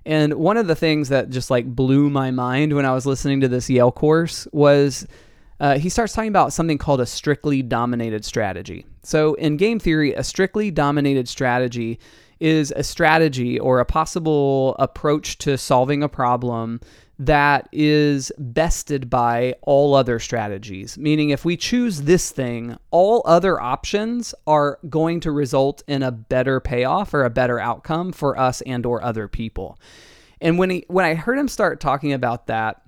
And 0.06 0.34
one 0.34 0.56
of 0.56 0.68
the 0.68 0.76
things 0.76 1.08
that 1.08 1.30
just 1.30 1.50
like 1.50 1.66
blew 1.66 2.08
my 2.10 2.30
mind 2.30 2.76
when 2.76 2.86
I 2.86 2.92
was 2.92 3.06
listening 3.06 3.40
to 3.40 3.48
this 3.48 3.68
Yale 3.68 3.90
course 3.90 4.46
was 4.52 5.04
uh, 5.58 5.76
he 5.76 5.88
starts 5.88 6.12
talking 6.12 6.28
about 6.28 6.52
something 6.52 6.78
called 6.78 7.00
a 7.00 7.06
strictly 7.06 7.60
dominated 7.60 8.24
strategy. 8.24 8.86
So, 9.02 9.34
in 9.34 9.56
game 9.56 9.80
theory, 9.80 10.14
a 10.14 10.22
strictly 10.22 10.70
dominated 10.70 11.28
strategy 11.28 11.98
is 12.38 12.72
a 12.76 12.84
strategy 12.84 13.58
or 13.58 13.80
a 13.80 13.84
possible 13.84 14.76
approach 14.78 15.38
to 15.38 15.56
solving 15.56 16.02
a 16.02 16.08
problem 16.08 16.80
that 17.18 17.68
is 17.72 18.32
bested 18.38 19.08
by 19.08 19.54
all 19.62 19.94
other 19.94 20.18
strategies. 20.18 20.98
Meaning, 20.98 21.30
if 21.30 21.44
we 21.44 21.56
choose 21.56 22.02
this 22.02 22.30
thing, 22.30 22.76
all 22.90 23.22
other 23.24 23.60
options 23.60 24.34
are 24.46 24.78
going 24.88 25.20
to 25.20 25.30
result 25.30 25.82
in 25.86 26.02
a 26.02 26.10
better 26.10 26.60
payoff 26.60 27.14
or 27.14 27.24
a 27.24 27.30
better 27.30 27.60
outcome 27.60 28.12
for 28.12 28.38
us 28.38 28.60
and 28.62 28.84
or 28.84 29.02
other 29.02 29.28
people. 29.28 29.78
And 30.40 30.58
when 30.58 30.70
he 30.70 30.84
when 30.88 31.04
I 31.04 31.14
heard 31.14 31.38
him 31.38 31.48
start 31.48 31.80
talking 31.80 32.12
about 32.12 32.48
that, 32.48 32.82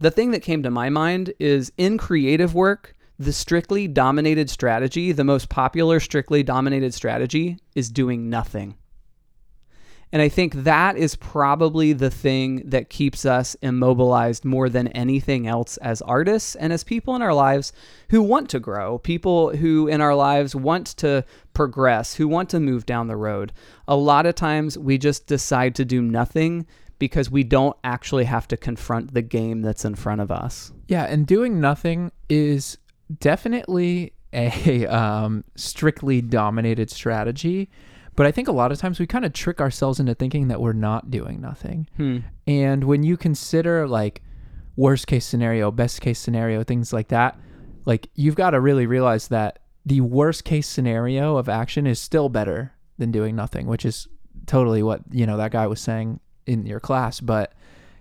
the 0.00 0.10
thing 0.10 0.30
that 0.30 0.42
came 0.42 0.62
to 0.62 0.70
my 0.70 0.88
mind 0.88 1.34
is 1.38 1.70
in 1.76 1.98
creative 1.98 2.54
work, 2.54 2.96
the 3.18 3.32
strictly 3.32 3.86
dominated 3.86 4.48
strategy, 4.48 5.12
the 5.12 5.24
most 5.24 5.50
popular 5.50 6.00
strictly 6.00 6.42
dominated 6.42 6.94
strategy 6.94 7.58
is 7.74 7.90
doing 7.90 8.30
nothing. 8.30 8.76
And 10.12 10.20
I 10.20 10.28
think 10.28 10.54
that 10.54 10.96
is 10.96 11.14
probably 11.14 11.92
the 11.92 12.10
thing 12.10 12.62
that 12.68 12.90
keeps 12.90 13.24
us 13.24 13.56
immobilized 13.62 14.44
more 14.44 14.68
than 14.68 14.88
anything 14.88 15.46
else 15.46 15.76
as 15.78 16.02
artists 16.02 16.56
and 16.56 16.72
as 16.72 16.82
people 16.82 17.14
in 17.14 17.22
our 17.22 17.34
lives 17.34 17.72
who 18.08 18.20
want 18.20 18.50
to 18.50 18.58
grow, 18.58 18.98
people 18.98 19.56
who 19.56 19.86
in 19.86 20.00
our 20.00 20.14
lives 20.14 20.54
want 20.56 20.88
to 20.98 21.24
progress, 21.54 22.14
who 22.14 22.26
want 22.26 22.50
to 22.50 22.60
move 22.60 22.86
down 22.86 23.06
the 23.06 23.16
road. 23.16 23.52
A 23.86 23.96
lot 23.96 24.26
of 24.26 24.34
times 24.34 24.76
we 24.76 24.98
just 24.98 25.26
decide 25.28 25.76
to 25.76 25.84
do 25.84 26.02
nothing 26.02 26.66
because 26.98 27.30
we 27.30 27.44
don't 27.44 27.76
actually 27.84 28.24
have 28.24 28.48
to 28.48 28.56
confront 28.56 29.14
the 29.14 29.22
game 29.22 29.62
that's 29.62 29.84
in 29.84 29.94
front 29.94 30.20
of 30.20 30.30
us. 30.30 30.72
Yeah, 30.88 31.04
and 31.04 31.26
doing 31.26 31.60
nothing 31.60 32.10
is 32.28 32.78
definitely 33.20 34.12
a 34.32 34.86
um, 34.88 35.44
strictly 35.54 36.20
dominated 36.20 36.90
strategy 36.90 37.70
but 38.16 38.26
I 38.26 38.32
think 38.32 38.48
a 38.48 38.52
lot 38.52 38.72
of 38.72 38.78
times 38.78 38.98
we 38.98 39.06
kind 39.06 39.24
of 39.24 39.32
trick 39.32 39.60
ourselves 39.60 40.00
into 40.00 40.14
thinking 40.14 40.48
that 40.48 40.60
we're 40.60 40.72
not 40.72 41.10
doing 41.10 41.40
nothing. 41.40 41.88
Hmm. 41.96 42.18
And 42.46 42.84
when 42.84 43.02
you 43.02 43.16
consider 43.16 43.86
like 43.86 44.22
worst 44.76 45.06
case 45.06 45.24
scenario, 45.24 45.70
best 45.70 46.00
case 46.00 46.18
scenario, 46.18 46.64
things 46.64 46.92
like 46.92 47.08
that, 47.08 47.38
like 47.84 48.08
you've 48.14 48.34
got 48.34 48.50
to 48.50 48.60
really 48.60 48.86
realize 48.86 49.28
that 49.28 49.60
the 49.86 50.00
worst 50.00 50.44
case 50.44 50.68
scenario 50.68 51.36
of 51.36 51.48
action 51.48 51.86
is 51.86 51.98
still 51.98 52.28
better 52.28 52.74
than 52.98 53.10
doing 53.10 53.34
nothing, 53.34 53.66
which 53.66 53.84
is 53.84 54.06
totally 54.46 54.82
what, 54.82 55.02
you 55.10 55.26
know, 55.26 55.36
that 55.36 55.52
guy 55.52 55.66
was 55.66 55.80
saying 55.80 56.20
in 56.46 56.66
your 56.66 56.80
class, 56.80 57.20
but 57.20 57.54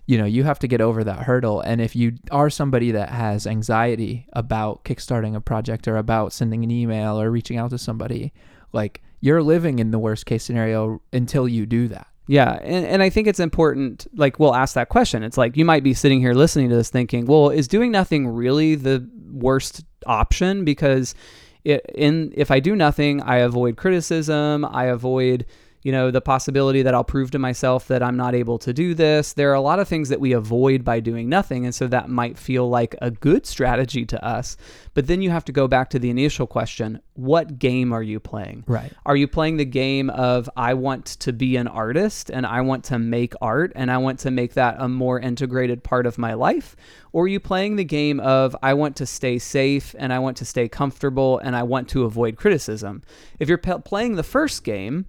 you 0.06 0.18
know, 0.18 0.26
you 0.26 0.44
have 0.44 0.58
to 0.58 0.68
get 0.68 0.82
over 0.82 1.04
that 1.04 1.20
hurdle. 1.20 1.62
And 1.62 1.80
if 1.80 1.96
you 1.96 2.14
are 2.32 2.50
somebody 2.50 2.90
that 2.92 3.10
has 3.10 3.46
anxiety 3.46 4.26
about 4.34 4.84
kickstarting 4.84 5.36
a 5.36 5.40
project 5.40 5.88
or 5.88 5.98
about 5.98 6.34
sending 6.34 6.64
an 6.64 6.72
email 6.72 7.22
or 7.22 7.30
reaching 7.30 7.58
out 7.58 7.70
to 7.70 7.78
somebody, 7.78 8.34
like 8.74 9.04
you're 9.22 9.44
living 9.44 9.80
in 9.80 9.92
the 9.92 10.00
worst 10.00 10.26
case 10.26 10.44
scenario 10.44 11.02
until 11.12 11.48
you 11.48 11.66
do 11.66 11.88
that. 11.90 12.08
Yeah, 12.28 12.60
and, 12.62 12.86
and 12.86 13.02
I 13.02 13.10
think 13.10 13.28
it's 13.28 13.40
important. 13.40 14.06
Like, 14.14 14.40
we'll 14.40 14.54
ask 14.54 14.76
that 14.76 14.90
question. 14.90 15.24
It's 15.24 15.38
like 15.38 15.58
you 15.58 15.66
might 15.66 15.84
be 15.84 15.96
sitting 15.96 16.20
here 16.20 16.34
listening 16.34 16.70
to 16.70 16.76
this 16.76 16.92
thinking, 16.92 17.26
well, 17.26 17.50
is 17.50 17.68
doing 17.68 17.92
nothing 17.92 18.28
really 18.28 18.76
the 18.76 19.10
worst 19.32 19.84
option? 20.06 20.64
Because 20.64 21.16
it, 21.64 21.84
in 21.96 22.32
if 22.36 22.52
I 22.52 22.60
do 22.60 22.76
nothing, 22.76 23.20
I 23.22 23.38
avoid 23.38 23.78
criticism, 23.78 24.64
I 24.64 24.86
avoid 24.86 25.48
you 25.82 25.92
know, 25.92 26.12
the 26.12 26.22
possibility 26.22 26.82
that 26.82 26.94
I'll 26.94 27.04
prove 27.04 27.32
to 27.32 27.40
myself 27.40 27.88
that 27.88 28.04
I'm 28.04 28.18
not 28.18 28.36
able 28.36 28.58
to 28.60 28.74
do 28.74 28.94
this. 28.94 29.34
There 29.34 29.50
are 29.52 29.56
a 29.56 29.62
lot 29.62 29.80
of 29.80 29.88
things 29.88 30.10
that 30.10 30.20
we 30.20 30.34
avoid 30.34 30.84
by 30.84 31.00
doing 31.00 31.30
nothing. 31.30 31.66
And 31.66 31.74
so 31.74 31.88
that 31.88 32.10
might 32.10 32.38
feel 32.38 32.70
like 32.70 32.96
a 33.02 33.12
good 33.12 33.46
strategy 33.46 34.06
to 34.06 34.24
us. 34.26 34.58
But 34.94 35.08
then 35.08 35.22
you 35.22 35.30
have 35.30 35.46
to 35.46 35.52
go 35.52 35.68
back 35.68 35.90
to 35.92 36.00
the 36.00 36.10
initial 36.10 36.48
question 36.48 37.02
what 37.14 37.60
game 37.60 37.92
are 37.92 38.04
you 38.04 38.18
playing? 38.20 38.64
Right. 38.66 38.94
Are 39.06 39.16
you 39.16 39.28
playing 39.28 39.58
the 39.58 39.66
game 39.66 40.10
of 40.10 40.50
I 40.56 40.74
want 40.74 41.06
to 41.06 41.34
be 41.34 41.58
an 41.58 41.68
artist 41.68 42.30
and 42.30 42.46
I 42.46 42.62
want 42.62 42.86
to 42.86 43.00
make 43.00 43.34
art 43.42 43.74
and 43.76 43.92
I 43.92 43.98
want 43.98 44.20
to 44.20 44.32
make 44.32 44.54
that 44.54 44.78
a 44.80 44.88
more 44.88 45.20
integrated 45.20 45.84
part 45.84 46.06
of 46.06 46.18
my 46.18 46.34
life? 46.34 46.78
Or 47.12 47.26
are 47.26 47.28
you 47.28 47.42
playing 47.42 47.76
the 47.76 47.84
game 47.84 48.22
of 48.22 48.56
I 48.64 48.74
want 48.74 48.96
to 48.98 49.06
stay 49.06 49.38
safe 49.38 49.96
and 50.00 50.14
I 50.14 50.20
want 50.20 50.38
to 50.38 50.46
stay 50.46 50.70
comfortable 50.70 51.40
and 51.40 51.58
I 51.58 51.64
want 51.64 51.90
to 51.90 52.06
avoid 52.06 52.38
criticism? 52.38 53.04
If 53.38 53.50
you're 53.50 53.58
pe- 53.58 53.82
playing 53.82 54.16
the 54.16 54.24
first 54.24 54.64
game, 54.64 55.06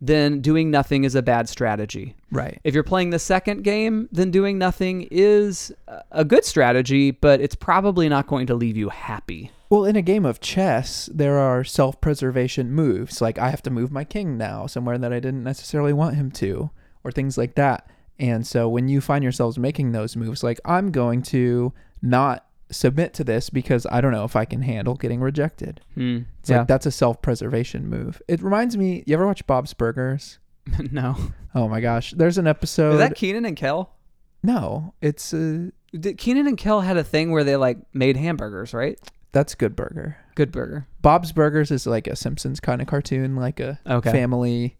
then 0.00 0.40
doing 0.40 0.70
nothing 0.70 1.04
is 1.04 1.14
a 1.14 1.22
bad 1.22 1.48
strategy. 1.48 2.14
Right. 2.30 2.60
If 2.64 2.74
you're 2.74 2.82
playing 2.82 3.10
the 3.10 3.18
second 3.18 3.64
game, 3.64 4.08
then 4.12 4.30
doing 4.30 4.58
nothing 4.58 5.08
is 5.10 5.72
a 6.10 6.24
good 6.24 6.44
strategy, 6.44 7.10
but 7.10 7.40
it's 7.40 7.54
probably 7.54 8.08
not 8.08 8.26
going 8.26 8.46
to 8.48 8.54
leave 8.54 8.76
you 8.76 8.90
happy. 8.90 9.50
Well, 9.70 9.84
in 9.84 9.96
a 9.96 10.02
game 10.02 10.26
of 10.26 10.40
chess, 10.40 11.08
there 11.12 11.38
are 11.38 11.64
self 11.64 12.00
preservation 12.00 12.70
moves. 12.72 13.20
Like, 13.20 13.38
I 13.38 13.50
have 13.50 13.62
to 13.62 13.70
move 13.70 13.90
my 13.90 14.04
king 14.04 14.36
now 14.36 14.66
somewhere 14.66 14.98
that 14.98 15.12
I 15.12 15.20
didn't 15.20 15.42
necessarily 15.42 15.92
want 15.92 16.16
him 16.16 16.30
to, 16.32 16.70
or 17.02 17.10
things 17.10 17.38
like 17.38 17.54
that. 17.54 17.90
And 18.18 18.46
so 18.46 18.68
when 18.68 18.88
you 18.88 19.00
find 19.00 19.24
yourselves 19.24 19.58
making 19.58 19.92
those 19.92 20.16
moves, 20.16 20.44
like, 20.44 20.60
I'm 20.64 20.92
going 20.92 21.22
to 21.22 21.72
not 22.02 22.46
submit 22.70 23.14
to 23.14 23.24
this 23.24 23.50
because 23.50 23.86
I 23.90 24.00
don't 24.00 24.12
know 24.12 24.24
if 24.24 24.36
I 24.36 24.44
can 24.44 24.62
handle 24.62 24.94
getting 24.94 25.20
rejected. 25.20 25.80
Hmm. 25.94 26.20
It's 26.40 26.50
yeah. 26.50 26.58
like 26.58 26.68
that's 26.68 26.86
a 26.86 26.90
self 26.90 27.22
preservation 27.22 27.88
move. 27.88 28.20
It 28.28 28.42
reminds 28.42 28.76
me. 28.76 29.04
You 29.06 29.14
ever 29.14 29.26
watch 29.26 29.46
Bob's 29.46 29.74
Burgers? 29.74 30.38
no. 30.90 31.16
Oh 31.54 31.68
my 31.68 31.80
gosh, 31.80 32.12
there's 32.12 32.38
an 32.38 32.46
episode. 32.46 32.92
Is 32.92 32.98
that 32.98 33.16
Kenan 33.16 33.44
and 33.44 33.56
Kel? 33.56 33.90
No, 34.42 34.94
it's 35.00 35.32
uh, 35.32 35.70
Did 35.98 36.18
Kenan 36.18 36.46
and 36.46 36.58
Kel 36.58 36.80
had 36.80 36.96
a 36.96 37.04
thing 37.04 37.30
where 37.30 37.44
they 37.44 37.56
like 37.56 37.78
made 37.94 38.16
hamburgers, 38.16 38.74
right? 38.74 38.98
That's 39.32 39.54
Good 39.54 39.74
Burger. 39.74 40.16
Good 40.34 40.52
Burger. 40.52 40.86
Bob's 41.02 41.32
Burgers 41.32 41.70
is 41.70 41.86
like 41.86 42.06
a 42.06 42.16
Simpsons 42.16 42.60
kind 42.60 42.80
of 42.80 42.86
cartoon, 42.86 43.36
like 43.36 43.58
a 43.60 43.80
okay. 43.86 44.12
family, 44.12 44.76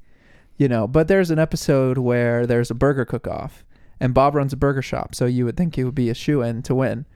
you 0.57 0.69
know. 0.69 0.87
But 0.87 1.09
there's 1.09 1.31
an 1.31 1.38
episode 1.38 1.99
where 1.99 2.47
there's 2.47 2.71
a 2.71 2.75
burger 2.75 3.05
cook-off, 3.05 3.64
and 3.99 4.14
Bob 4.14 4.35
runs 4.35 4.53
a 4.53 4.57
burger 4.57 4.83
shop, 4.83 5.14
so 5.14 5.26
you 5.26 5.45
would 5.45 5.57
think 5.57 5.76
he 5.76 5.85
would 5.85 5.95
be 5.95 6.09
a 6.09 6.14
shoe 6.14 6.43
in 6.43 6.62
to 6.62 6.75
win 6.75 7.07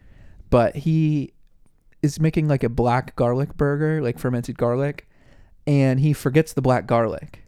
but 0.50 0.76
he 0.76 1.32
is 2.02 2.20
making 2.20 2.48
like 2.48 2.62
a 2.62 2.68
black 2.68 3.16
garlic 3.16 3.56
burger, 3.56 4.00
like 4.02 4.18
fermented 4.18 4.56
garlic, 4.56 5.08
and 5.66 6.00
he 6.00 6.12
forgets 6.12 6.52
the 6.52 6.62
black 6.62 6.86
garlic. 6.86 7.44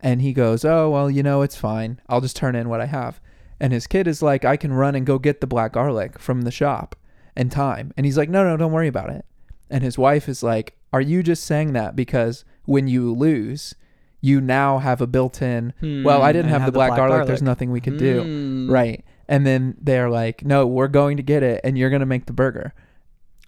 And 0.00 0.22
he 0.22 0.32
goes, 0.32 0.64
"Oh, 0.64 0.90
well, 0.90 1.10
you 1.10 1.22
know, 1.22 1.42
it's 1.42 1.56
fine. 1.56 2.00
I'll 2.08 2.22
just 2.22 2.36
turn 2.36 2.54
in 2.54 2.68
what 2.68 2.80
I 2.80 2.86
have." 2.86 3.20
And 3.60 3.72
his 3.72 3.86
kid 3.86 4.06
is 4.06 4.22
like, 4.22 4.44
"I 4.44 4.56
can 4.56 4.72
run 4.72 4.94
and 4.94 5.04
go 5.04 5.18
get 5.18 5.40
the 5.40 5.46
black 5.46 5.72
garlic 5.72 6.18
from 6.18 6.42
the 6.42 6.50
shop 6.50 6.96
in 7.36 7.50
time." 7.50 7.92
And 7.96 8.06
he's 8.06 8.16
like, 8.16 8.30
"No, 8.30 8.42
no, 8.42 8.56
don't 8.56 8.72
worry 8.72 8.88
about 8.88 9.10
it." 9.10 9.26
And 9.68 9.84
his 9.84 9.98
wife 9.98 10.28
is 10.28 10.42
like, 10.42 10.76
"Are 10.92 11.02
you 11.02 11.22
just 11.22 11.44
saying 11.44 11.74
that 11.74 11.94
because 11.94 12.44
when 12.64 12.88
you 12.88 13.12
lose, 13.14 13.74
you 14.22 14.40
now 14.40 14.78
have 14.78 15.00
a 15.00 15.06
built-in, 15.06 15.74
hmm, 15.80 16.02
well, 16.02 16.22
I 16.22 16.32
didn't 16.32 16.50
have, 16.50 16.62
have, 16.62 16.68
the, 16.68 16.72
black, 16.72 16.90
black 16.90 16.98
garlic, 16.98 17.12
garlic, 17.12 17.26
there's 17.28 17.42
nothing 17.42 17.70
we 17.70 17.80
do." 17.98 18.22
Hmm. 18.22 18.70
Right 18.70 19.04
and 19.30 19.46
then 19.46 19.76
they're 19.80 20.10
like, 20.10 20.44
"No, 20.44 20.66
we're 20.66 20.88
going 20.88 21.16
to 21.16 21.22
get 21.22 21.42
it, 21.42 21.62
and 21.64 21.78
you're 21.78 21.88
going 21.90 22.00
to 22.00 22.06
make 22.06 22.26
the 22.26 22.34
burger." 22.34 22.74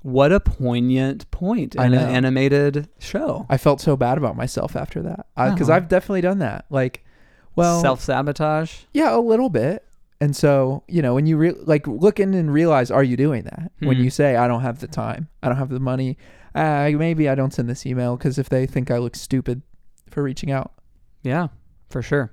What 0.03 0.33
a 0.33 0.41
poignant 0.41 1.31
point 1.31 1.75
in 1.77 1.81
an 1.81 1.95
animated 1.95 2.89
show. 2.99 3.47
I 3.49 3.57
felt 3.57 3.81
so 3.81 3.97
bad 3.97 4.19
about 4.19 4.37
myself 4.37 4.75
after 4.75 5.01
that 5.03 5.27
because 5.37 5.71
Oh. 5.71 5.75
I've 5.75 5.89
definitely 5.89 6.23
done 6.23 6.39
that. 6.41 6.65
Like, 6.71 7.05
well, 7.55 7.81
Self 7.81 8.01
sabotage. 8.01 8.81
yeah, 8.93 9.15
a 9.17 9.21
little 9.21 9.49
bit. 9.49 9.85
And 10.21 10.35
so, 10.35 10.83
you 10.89 11.03
know, 11.03 11.15
when 11.15 11.27
you 11.27 11.37
re- 11.37 11.55
like 11.65 11.87
look 11.87 12.19
in 12.19 12.35
and 12.35 12.53
realize, 12.53 12.91
are 12.91 13.05
you 13.05 13.17
doing 13.17 13.43
that? 13.45 13.71
When 13.81 13.97
Hmm. 13.97 14.03
you 14.03 14.11
say, 14.11 14.35
I 14.37 14.49
don't 14.49 14.62
have 14.62 14.81
the 14.81 14.89
time, 14.89 15.29
I 15.43 15.49
don't 15.49 15.59
have 15.59 15.69
the 15.69 15.79
money, 15.81 16.17
uh, 16.55 16.91
maybe 16.95 17.29
I 17.29 17.35
don't 17.37 17.53
send 17.55 17.69
this 17.69 17.87
email 17.87 18.17
because 18.17 18.39
if 18.39 18.49
they 18.49 18.67
think 18.67 18.91
I 18.91 18.99
look 18.99 19.15
stupid 19.15 19.62
for 20.11 20.23
reaching 20.25 20.51
out. 20.51 20.73
Yeah, 21.23 21.49
for 21.91 22.03
sure. 22.03 22.33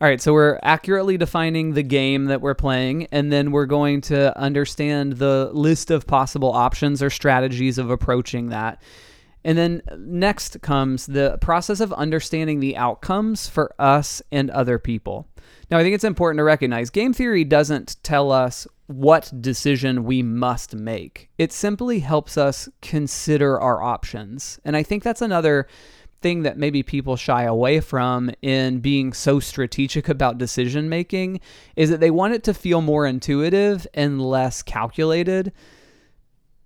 All 0.00 0.08
right, 0.08 0.20
so 0.20 0.32
we're 0.32 0.58
accurately 0.62 1.16
defining 1.16 1.74
the 1.74 1.84
game 1.84 2.24
that 2.24 2.40
we're 2.40 2.54
playing, 2.54 3.06
and 3.12 3.32
then 3.32 3.52
we're 3.52 3.64
going 3.64 4.00
to 4.02 4.36
understand 4.36 5.14
the 5.14 5.50
list 5.52 5.92
of 5.92 6.06
possible 6.06 6.50
options 6.50 7.00
or 7.00 7.10
strategies 7.10 7.78
of 7.78 7.90
approaching 7.90 8.48
that. 8.48 8.82
And 9.44 9.56
then 9.56 9.82
next 9.96 10.60
comes 10.62 11.06
the 11.06 11.38
process 11.40 11.78
of 11.78 11.92
understanding 11.92 12.58
the 12.58 12.76
outcomes 12.76 13.46
for 13.46 13.72
us 13.78 14.20
and 14.32 14.50
other 14.50 14.80
people. 14.80 15.28
Now, 15.70 15.78
I 15.78 15.82
think 15.82 15.94
it's 15.94 16.04
important 16.04 16.38
to 16.38 16.44
recognize 16.44 16.90
game 16.90 17.12
theory 17.12 17.44
doesn't 17.44 18.02
tell 18.02 18.32
us 18.32 18.66
what 18.86 19.32
decision 19.40 20.04
we 20.04 20.22
must 20.22 20.74
make. 20.74 21.30
It 21.38 21.52
simply 21.52 22.00
helps 22.00 22.36
us 22.36 22.68
consider 22.82 23.60
our 23.60 23.82
options. 23.82 24.58
And 24.64 24.76
I 24.76 24.82
think 24.82 25.02
that's 25.02 25.22
another 25.22 25.68
thing 26.24 26.42
that 26.42 26.56
maybe 26.56 26.82
people 26.82 27.16
shy 27.16 27.42
away 27.42 27.80
from 27.80 28.30
in 28.40 28.80
being 28.80 29.12
so 29.12 29.38
strategic 29.40 30.08
about 30.08 30.38
decision 30.38 30.88
making 30.88 31.38
is 31.76 31.90
that 31.90 32.00
they 32.00 32.10
want 32.10 32.32
it 32.32 32.42
to 32.42 32.54
feel 32.54 32.80
more 32.80 33.06
intuitive 33.06 33.86
and 33.92 34.22
less 34.22 34.62
calculated. 34.62 35.52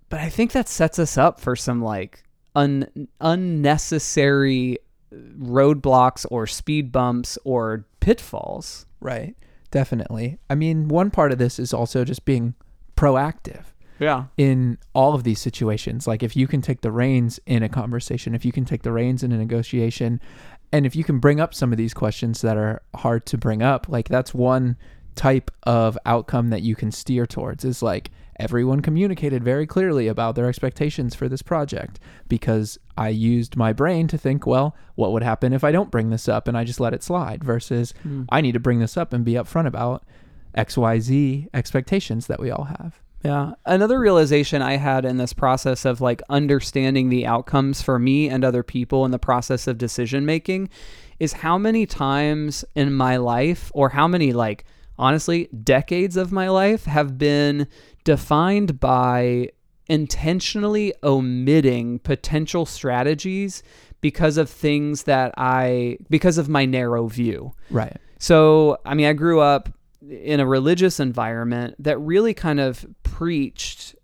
But 0.07 0.21
I 0.21 0.29
think 0.29 0.53
that 0.53 0.69
sets 0.69 0.97
us 0.97 1.17
up 1.17 1.41
for 1.41 1.57
some 1.57 1.83
like 1.83 2.23
un- 2.55 3.09
unnecessary 3.19 4.77
roadblocks 5.13 6.25
or 6.31 6.47
speed 6.47 6.93
bumps 6.93 7.37
or 7.43 7.85
pitfalls. 7.99 8.85
Right. 9.01 9.35
Definitely. 9.71 10.39
I 10.49 10.55
mean, 10.55 10.87
one 10.87 11.11
part 11.11 11.33
of 11.33 11.37
this 11.37 11.59
is 11.59 11.73
also 11.73 12.05
just 12.05 12.23
being 12.23 12.53
proactive 12.95 13.65
Yeah. 13.99 14.25
in 14.37 14.77
all 14.93 15.13
of 15.13 15.23
these 15.23 15.39
situations. 15.39 16.07
Like 16.07 16.23
if 16.23 16.35
you 16.35 16.47
can 16.47 16.61
take 16.61 16.81
the 16.81 16.91
reins 16.91 17.39
in 17.45 17.63
a 17.63 17.69
conversation, 17.69 18.33
if 18.33 18.45
you 18.45 18.51
can 18.51 18.65
take 18.65 18.83
the 18.83 18.91
reins 18.91 19.23
in 19.23 19.31
a 19.31 19.37
negotiation, 19.37 20.21
and 20.71 20.85
if 20.85 20.95
you 20.95 21.03
can 21.03 21.19
bring 21.19 21.39
up 21.39 21.53
some 21.53 21.71
of 21.71 21.77
these 21.77 21.93
questions 21.93 22.41
that 22.41 22.57
are 22.57 22.81
hard 22.95 23.25
to 23.27 23.37
bring 23.37 23.61
up, 23.61 23.89
like 23.89 24.07
that's 24.07 24.33
one 24.33 24.77
type 25.15 25.51
of 25.63 25.97
outcome 26.05 26.49
that 26.49 26.61
you 26.61 26.75
can 26.75 26.91
steer 26.91 27.25
towards 27.25 27.65
is 27.65 27.81
like 27.81 28.11
everyone 28.39 28.81
communicated 28.81 29.43
very 29.43 29.67
clearly 29.67 30.07
about 30.07 30.35
their 30.35 30.47
expectations 30.47 31.13
for 31.13 31.27
this 31.27 31.41
project 31.41 31.99
because 32.29 32.79
I 32.97 33.09
used 33.09 33.57
my 33.57 33.73
brain 33.73 34.07
to 34.07 34.17
think, 34.17 34.47
well, 34.47 34.75
what 34.95 35.11
would 35.11 35.23
happen 35.23 35.51
if 35.51 35.63
I 35.63 35.73
don't 35.73 35.91
bring 35.91 36.09
this 36.09 36.29
up 36.29 36.47
and 36.47 36.57
I 36.57 36.63
just 36.63 36.79
let 36.79 36.93
it 36.93 37.03
slide 37.03 37.43
versus 37.43 37.93
hmm. 38.03 38.23
I 38.29 38.39
need 38.39 38.53
to 38.53 38.59
bring 38.59 38.79
this 38.79 38.95
up 38.95 39.11
and 39.11 39.25
be 39.25 39.33
upfront 39.33 39.67
about 39.67 40.05
XYZ 40.55 41.49
expectations 41.53 42.27
that 42.27 42.39
we 42.39 42.49
all 42.49 42.65
have. 42.65 43.01
Yeah. 43.23 43.51
Another 43.65 43.99
realization 43.99 44.61
I 44.61 44.77
had 44.77 45.03
in 45.03 45.17
this 45.17 45.33
process 45.33 45.83
of 45.83 45.99
like 45.99 46.21
understanding 46.29 47.09
the 47.09 47.25
outcomes 47.25 47.81
for 47.81 47.99
me 47.99 48.29
and 48.29 48.45
other 48.45 48.63
people 48.63 49.03
in 49.03 49.11
the 49.11 49.19
process 49.19 49.67
of 49.67 49.77
decision 49.77 50.25
making 50.25 50.69
is 51.19 51.33
how 51.33 51.57
many 51.57 51.85
times 51.85 52.63
in 52.75 52.93
my 52.93 53.17
life, 53.17 53.71
or 53.73 53.89
how 53.89 54.07
many, 54.07 54.31
like, 54.31 54.63
honestly, 54.97 55.49
decades 55.63 56.15
of 56.15 56.31
my 56.31 56.47
life 56.47 56.85
have 56.85 57.17
been 57.17 57.67
defined 58.05 58.79
by 58.79 59.49
intentionally 59.87 60.93
omitting 61.03 61.99
potential 61.99 62.65
strategies 62.65 63.63
because 63.99 64.37
of 64.37 64.49
things 64.49 65.03
that 65.03 65.33
I, 65.37 65.97
because 66.09 66.37
of 66.37 66.47
my 66.47 66.65
narrow 66.65 67.07
view. 67.07 67.53
Right. 67.69 67.97
So, 68.17 68.77
I 68.85 68.93
mean, 68.93 69.07
I 69.07 69.13
grew 69.13 69.41
up 69.41 69.69
in 70.09 70.39
a 70.39 70.45
religious 70.45 70.99
environment 70.99 71.75
that 71.79 71.97
really 71.99 72.33
kind 72.33 72.59
of 72.59 72.85
preached 73.03 73.95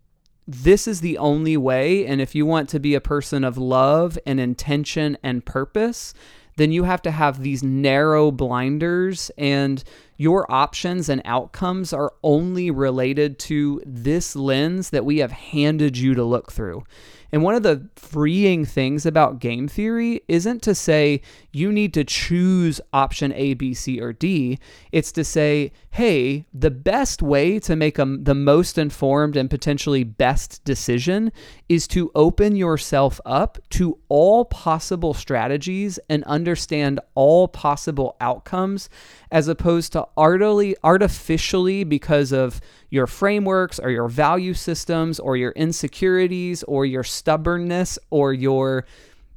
this 0.47 0.88
is 0.88 1.01
the 1.01 1.17
only 1.17 1.57
way. 1.57 2.05
And 2.05 2.21
if 2.21 2.35
you 2.35 2.45
want 2.45 2.69
to 2.69 2.79
be 2.79 2.93
a 2.93 3.01
person 3.01 3.43
of 3.43 3.57
love 3.57 4.17
and 4.27 4.39
intention 4.39 5.17
and 5.24 5.43
purpose, 5.43 6.13
then 6.57 6.71
you 6.71 6.83
have 6.83 7.01
to 7.01 7.12
have 7.12 7.41
these 7.41 7.63
narrow 7.63 8.31
blinders, 8.31 9.31
and 9.38 9.83
your 10.17 10.50
options 10.51 11.10
and 11.10 11.22
outcomes 11.25 11.93
are 11.93 12.13
only 12.24 12.72
related 12.72 13.38
to 13.39 13.81
this 13.85 14.35
lens 14.35 14.89
that 14.92 15.05
we 15.05 15.18
have 15.18 15.31
handed 15.31 15.98
you 15.98 16.13
to 16.16 16.24
look 16.24 16.51
through. 16.51 16.83
And 17.31 17.44
one 17.44 17.55
of 17.55 17.63
the 17.63 17.89
freeing 17.98 18.63
things 18.63 19.05
about 19.05 19.39
game 19.39 19.68
theory 19.68 20.22
isn't 20.29 20.61
to 20.61 20.74
say 20.74 21.22
you 21.51 21.70
need 21.70 21.94
to 21.96 22.05
choose 22.05 22.79
option 22.94 23.33
A, 23.33 23.55
B, 23.55 23.74
C, 23.74 24.00
or 24.00 24.13
D. 24.13 24.57
It's 24.94 25.11
to 25.11 25.25
say, 25.25 25.74
hey, 25.92 26.46
the 26.53 26.72
best 26.72 27.22
way 27.22 27.59
to 27.59 27.75
make 27.75 28.00
a, 28.00 28.05
the 28.05 28.35
most 28.35 28.77
informed 28.77 29.35
and 29.35 29.50
potentially 29.50 30.05
best 30.05 30.63
decision 30.63 31.31
is 31.68 31.89
to 31.89 32.09
open 32.16 32.55
yourself 32.55 33.20
up 33.25 33.57
to 33.72 33.98
all 34.07 34.46
possible 34.46 35.13
strategies 35.13 36.00
and 36.09 36.24
understand 36.24 37.01
all 37.16 37.50
possible 37.50 38.16
outcomes 38.22 38.87
as 39.35 39.50
opposed 39.50 39.91
to 39.91 40.07
artily, 40.15 40.77
artificially 40.81 41.83
because 41.83 42.31
of 42.31 42.61
your 42.89 43.05
frameworks 43.05 43.79
or 43.79 43.91
your 43.91 44.07
value 44.07 44.53
systems 44.53 45.19
or 45.19 45.35
your 45.35 45.51
insecurities 45.51 46.63
or 46.63 46.85
your 46.85 47.03
stubbornness 47.03 48.00
or 48.11 48.31
your 48.31 48.85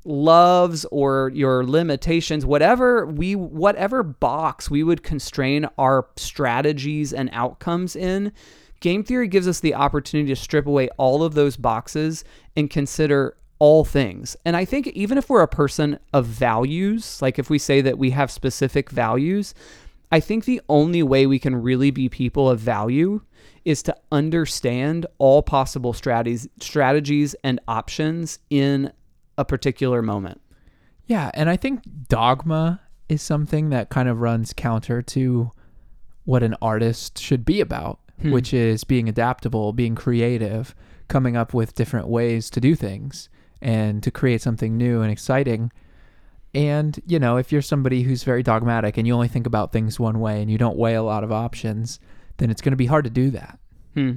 loves 0.05 0.85
or 0.93 1.33
your 1.35 1.65
limitations. 1.65 2.47
Whatever 2.47 3.07
we 3.07 3.35
whatever 3.35 4.05
box 4.05 4.71
we 4.71 4.85
would 4.85 5.03
constrain 5.03 5.67
our 5.77 6.07
strategies 6.15 7.13
and 7.13 7.29
outcomes 7.33 7.97
in 7.97 8.31
game 8.79 9.03
theory 9.03 9.27
gives 9.27 9.49
us 9.49 9.59
the 9.59 9.75
opportunity 9.75 10.29
to 10.29 10.37
strip 10.37 10.69
away 10.69 10.89
all 10.91 11.25
of 11.25 11.35
those 11.35 11.57
boxes 11.57 12.23
and 12.57 12.71
consider 12.71 13.35
all 13.59 13.85
things. 13.85 14.37
And 14.45 14.57
i 14.57 14.65
think 14.65 14.87
even 14.89 15.19
if 15.19 15.29
we're 15.29 15.43
a 15.43 15.49
person 15.49 15.99
of 16.13 16.25
values 16.25 17.21
like 17.21 17.41
if 17.41 17.51
we 17.51 17.59
say 17.59 17.81
that 17.81 17.99
we 17.99 18.11
have 18.11 18.31
specific 18.31 18.91
values 18.91 19.55
I 20.11 20.21
think 20.21 20.45
the 20.45 20.61
only 20.69 21.03
way 21.03 21.27
we 21.27 21.39
can 21.39 21.57
really 21.57 21.91
be 21.91 22.09
people 22.09 22.49
of 22.49 22.59
value 22.61 23.21
is 23.65 23.83
to 23.83 23.97
understand 24.11 25.07
all 25.19 25.43
possible 25.43 25.93
strategies, 25.93 26.49
strategies 26.61 27.35
and 27.45 27.61
options 27.69 28.39
in 28.49 28.93
a 29.37 29.45
particular 29.45 30.01
moment. 30.01 30.41
Yeah, 31.07 31.31
and 31.35 31.51
I 31.51 31.57
think 31.57 31.83
dogma 32.09 32.81
is 33.09 33.23
something 33.23 33.71
that 33.71 33.89
kind 33.91 34.09
of 34.09 34.21
runs 34.21 34.53
counter 34.53 35.03
to 35.03 35.51
what 36.25 36.43
an 36.43 36.55
artist 36.61 37.19
should 37.19 37.45
be 37.45 37.61
about, 37.61 38.01
Hmm. 38.21 38.33
which 38.33 38.53
is 38.53 38.85
being 38.85 39.09
adaptable, 39.09 39.73
being 39.73 39.95
creative, 39.95 40.75
coming 41.09 41.37
up 41.37 41.55
with 41.55 41.75
different 41.75 42.09
ways 42.09 42.51
to 42.51 42.61
do 42.61 42.75
things 42.75 43.29
and 43.63 44.03
to 44.03 44.11
create 44.11 44.43
something 44.43 44.77
new 44.77 45.01
and 45.03 45.11
exciting. 45.11 45.71
And, 46.55 46.99
you 47.07 47.19
know, 47.19 47.37
if 47.37 47.53
you're 47.53 47.63
somebody 47.63 48.03
who's 48.03 48.23
very 48.25 48.43
dogmatic 48.43 48.97
and 48.97 49.07
you 49.07 49.15
only 49.15 49.29
think 49.29 49.47
about 49.47 49.73
things 49.73 50.01
one 50.01 50.19
way 50.19 50.41
and 50.41 50.51
you 50.51 50.59
don't 50.59 50.79
weigh 50.79 50.95
a 50.95 51.03
lot 51.03 51.25
of 51.25 51.31
options, 51.31 52.01
then 52.39 52.51
it's 52.51 52.63
going 52.63 52.73
to 52.73 52.77
be 52.77 52.87
hard 52.87 53.05
to 53.05 53.11
do 53.11 53.31
that. 53.31 53.59
Hmm. 53.95 54.13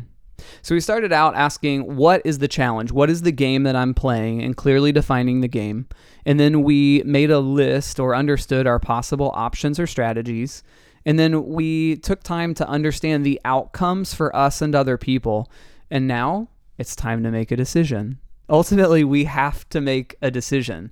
So 0.62 0.74
we 0.74 0.82
started 0.82 1.12
out 1.12 1.36
asking, 1.36 1.96
what 1.96 2.22
is 2.26 2.40
the 2.40 2.48
challenge? 2.48 2.92
What 2.92 3.10
is 3.10 3.22
the 3.22 3.32
game 3.32 3.64
that 3.64 3.76
I'm 3.76 3.94
playing? 3.94 4.42
And 4.42 4.58
clearly 4.58 4.92
defining 4.92 5.42
the 5.42 5.48
game. 5.48 5.88
And 6.26 6.40
then 6.40 6.64
we 6.64 7.04
made 7.06 7.30
a 7.32 7.40
list 7.40 8.00
or 8.00 8.16
understood 8.16 8.66
our 8.66 8.80
possible 8.80 9.32
options 9.36 9.80
or 9.80 9.86
strategies. 9.86 10.64
And 11.06 11.20
then 11.20 11.48
we 11.48 11.98
took 11.98 12.24
time 12.24 12.54
to 12.56 12.68
understand 12.68 13.26
the 13.26 13.40
outcomes 13.46 14.14
for 14.14 14.36
us 14.36 14.62
and 14.62 14.74
other 14.74 14.98
people. 14.98 15.52
And 15.90 16.08
now 16.08 16.48
it's 16.78 16.96
time 16.96 17.24
to 17.24 17.32
make 17.32 17.52
a 17.52 17.56
decision. 17.56 18.20
Ultimately, 18.50 19.04
we 19.04 19.26
have 19.26 19.68
to 19.70 19.82
make 19.82 20.16
a 20.22 20.32
decision. 20.32 20.92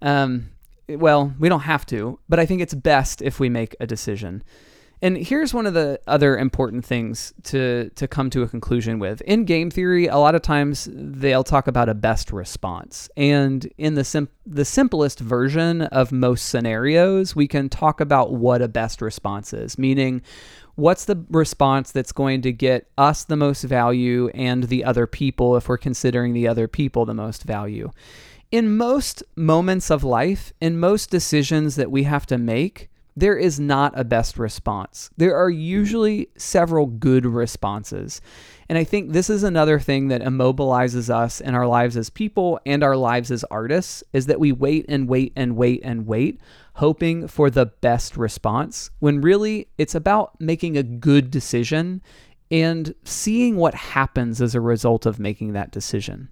Um, 0.00 0.50
well, 0.88 1.34
we 1.38 1.48
don't 1.48 1.60
have 1.60 1.86
to, 1.86 2.18
but 2.28 2.38
I 2.38 2.46
think 2.46 2.60
it's 2.60 2.74
best 2.74 3.22
if 3.22 3.40
we 3.40 3.48
make 3.48 3.74
a 3.80 3.86
decision. 3.86 4.42
And 5.02 5.18
here's 5.18 5.52
one 5.52 5.66
of 5.66 5.74
the 5.74 6.00
other 6.06 6.38
important 6.38 6.84
things 6.84 7.34
to 7.44 7.90
to 7.96 8.08
come 8.08 8.30
to 8.30 8.42
a 8.42 8.48
conclusion 8.48 8.98
with. 8.98 9.20
In 9.22 9.44
game 9.44 9.70
theory, 9.70 10.06
a 10.06 10.16
lot 10.16 10.34
of 10.34 10.40
times 10.40 10.88
they'll 10.90 11.44
talk 11.44 11.66
about 11.68 11.90
a 11.90 11.94
best 11.94 12.32
response. 12.32 13.10
And 13.14 13.70
in 13.76 13.94
the 13.94 14.04
sim- 14.04 14.30
the 14.46 14.64
simplest 14.64 15.20
version 15.20 15.82
of 15.82 16.12
most 16.12 16.48
scenarios, 16.48 17.36
we 17.36 17.46
can 17.46 17.68
talk 17.68 18.00
about 18.00 18.32
what 18.32 18.62
a 18.62 18.68
best 18.68 19.02
response 19.02 19.52
is, 19.52 19.78
meaning 19.78 20.22
what's 20.76 21.04
the 21.04 21.22
response 21.28 21.92
that's 21.92 22.12
going 22.12 22.40
to 22.42 22.52
get 22.52 22.88
us 22.96 23.24
the 23.24 23.36
most 23.36 23.64
value 23.64 24.28
and 24.28 24.64
the 24.64 24.82
other 24.84 25.06
people 25.06 25.56
if 25.56 25.68
we're 25.68 25.76
considering 25.76 26.32
the 26.32 26.48
other 26.48 26.68
people 26.68 27.04
the 27.04 27.14
most 27.14 27.44
value. 27.44 27.90
In 28.52 28.76
most 28.76 29.24
moments 29.34 29.90
of 29.90 30.04
life, 30.04 30.52
in 30.60 30.78
most 30.78 31.10
decisions 31.10 31.74
that 31.74 31.90
we 31.90 32.04
have 32.04 32.26
to 32.26 32.38
make, 32.38 32.88
there 33.16 33.36
is 33.36 33.58
not 33.58 33.98
a 33.98 34.04
best 34.04 34.38
response. 34.38 35.10
There 35.16 35.34
are 35.34 35.50
usually 35.50 36.28
several 36.36 36.86
good 36.86 37.26
responses. 37.26 38.20
And 38.68 38.78
I 38.78 38.84
think 38.84 39.10
this 39.12 39.30
is 39.30 39.42
another 39.42 39.80
thing 39.80 40.08
that 40.08 40.20
immobilizes 40.20 41.12
us 41.12 41.40
in 41.40 41.54
our 41.54 41.66
lives 41.66 41.96
as 41.96 42.10
people 42.10 42.60
and 42.64 42.84
our 42.84 42.96
lives 42.96 43.32
as 43.32 43.42
artists 43.44 44.04
is 44.12 44.26
that 44.26 44.38
we 44.38 44.52
wait 44.52 44.84
and 44.88 45.08
wait 45.08 45.32
and 45.34 45.56
wait 45.56 45.80
and 45.82 46.06
wait, 46.06 46.40
hoping 46.74 47.26
for 47.26 47.50
the 47.50 47.66
best 47.66 48.16
response, 48.16 48.90
when 49.00 49.22
really 49.22 49.66
it's 49.76 49.94
about 49.94 50.40
making 50.40 50.76
a 50.76 50.82
good 50.84 51.32
decision 51.32 52.00
and 52.50 52.94
seeing 53.02 53.56
what 53.56 53.74
happens 53.74 54.40
as 54.40 54.54
a 54.54 54.60
result 54.60 55.04
of 55.04 55.18
making 55.18 55.54
that 55.54 55.72
decision 55.72 56.28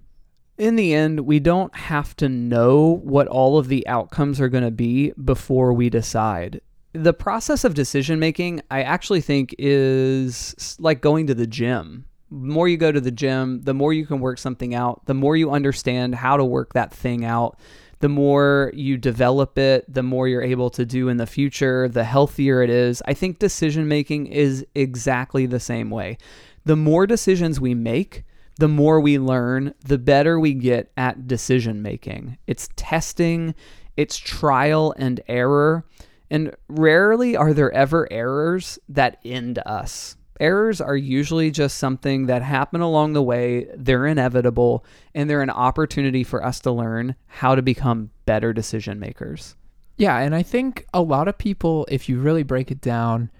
in 0.57 0.75
the 0.75 0.93
end, 0.93 1.21
we 1.21 1.39
don't 1.39 1.75
have 1.75 2.15
to 2.17 2.29
know 2.29 3.01
what 3.03 3.27
all 3.27 3.57
of 3.57 3.67
the 3.67 3.85
outcomes 3.87 4.39
are 4.39 4.49
going 4.49 4.63
to 4.63 4.71
be 4.71 5.11
before 5.23 5.73
we 5.73 5.89
decide. 5.89 6.61
The 6.93 7.13
process 7.13 7.65
of 7.65 7.73
decision 7.73 8.19
making, 8.19 8.61
I 8.71 8.83
actually 8.83 9.21
think, 9.21 9.53
is 9.57 10.77
like 10.79 11.01
going 11.01 11.27
to 11.27 11.33
the 11.33 11.47
gym. 11.47 12.05
The 12.31 12.37
more 12.37 12.69
you 12.69 12.77
go 12.77 12.91
to 12.91 13.01
the 13.01 13.11
gym, 13.11 13.61
the 13.61 13.73
more 13.73 13.93
you 13.93 14.05
can 14.05 14.19
work 14.19 14.37
something 14.37 14.73
out, 14.73 15.05
the 15.05 15.13
more 15.13 15.35
you 15.35 15.51
understand 15.51 16.15
how 16.15 16.37
to 16.37 16.45
work 16.45 16.73
that 16.73 16.93
thing 16.93 17.25
out, 17.25 17.59
the 17.99 18.09
more 18.09 18.71
you 18.73 18.97
develop 18.97 19.57
it, 19.57 19.91
the 19.93 20.03
more 20.03 20.27
you're 20.27 20.41
able 20.41 20.69
to 20.71 20.85
do 20.85 21.09
in 21.09 21.17
the 21.17 21.27
future, 21.27 21.87
the 21.87 22.03
healthier 22.03 22.61
it 22.61 22.69
is. 22.69 23.01
I 23.05 23.13
think 23.13 23.39
decision 23.39 23.87
making 23.87 24.27
is 24.27 24.65
exactly 24.73 25.45
the 25.45 25.59
same 25.59 25.89
way. 25.89 26.17
The 26.65 26.75
more 26.75 27.05
decisions 27.07 27.59
we 27.59 27.73
make, 27.73 28.23
the 28.57 28.67
more 28.67 28.99
we 28.99 29.19
learn, 29.19 29.73
the 29.83 29.97
better 29.97 30.39
we 30.39 30.53
get 30.53 30.91
at 30.97 31.27
decision 31.27 31.81
making. 31.81 32.37
It's 32.47 32.69
testing, 32.75 33.55
it's 33.97 34.17
trial 34.17 34.93
and 34.97 35.21
error. 35.27 35.85
And 36.29 36.55
rarely 36.67 37.35
are 37.35 37.53
there 37.53 37.71
ever 37.71 38.11
errors 38.11 38.79
that 38.89 39.19
end 39.23 39.59
us. 39.65 40.17
Errors 40.39 40.81
are 40.81 40.97
usually 40.97 41.49
just 41.49 41.77
something 41.77 42.25
that 42.25 42.41
happen 42.41 42.81
along 42.81 43.13
the 43.13 43.23
way, 43.23 43.67
they're 43.75 44.05
inevitable, 44.05 44.83
and 45.13 45.29
they're 45.29 45.41
an 45.41 45.49
opportunity 45.49 46.23
for 46.23 46.43
us 46.43 46.59
to 46.61 46.71
learn 46.71 47.15
how 47.27 47.55
to 47.55 47.61
become 47.61 48.09
better 48.25 48.51
decision 48.51 48.99
makers. 48.99 49.55
Yeah, 49.97 50.17
and 50.17 50.35
I 50.35 50.43
think 50.43 50.85
a 50.93 51.01
lot 51.01 51.29
of 51.29 51.37
people, 51.37 51.87
if 51.89 52.09
you 52.09 52.19
really 52.19 52.43
break 52.43 52.69
it 52.69 52.81
down, 52.81 53.31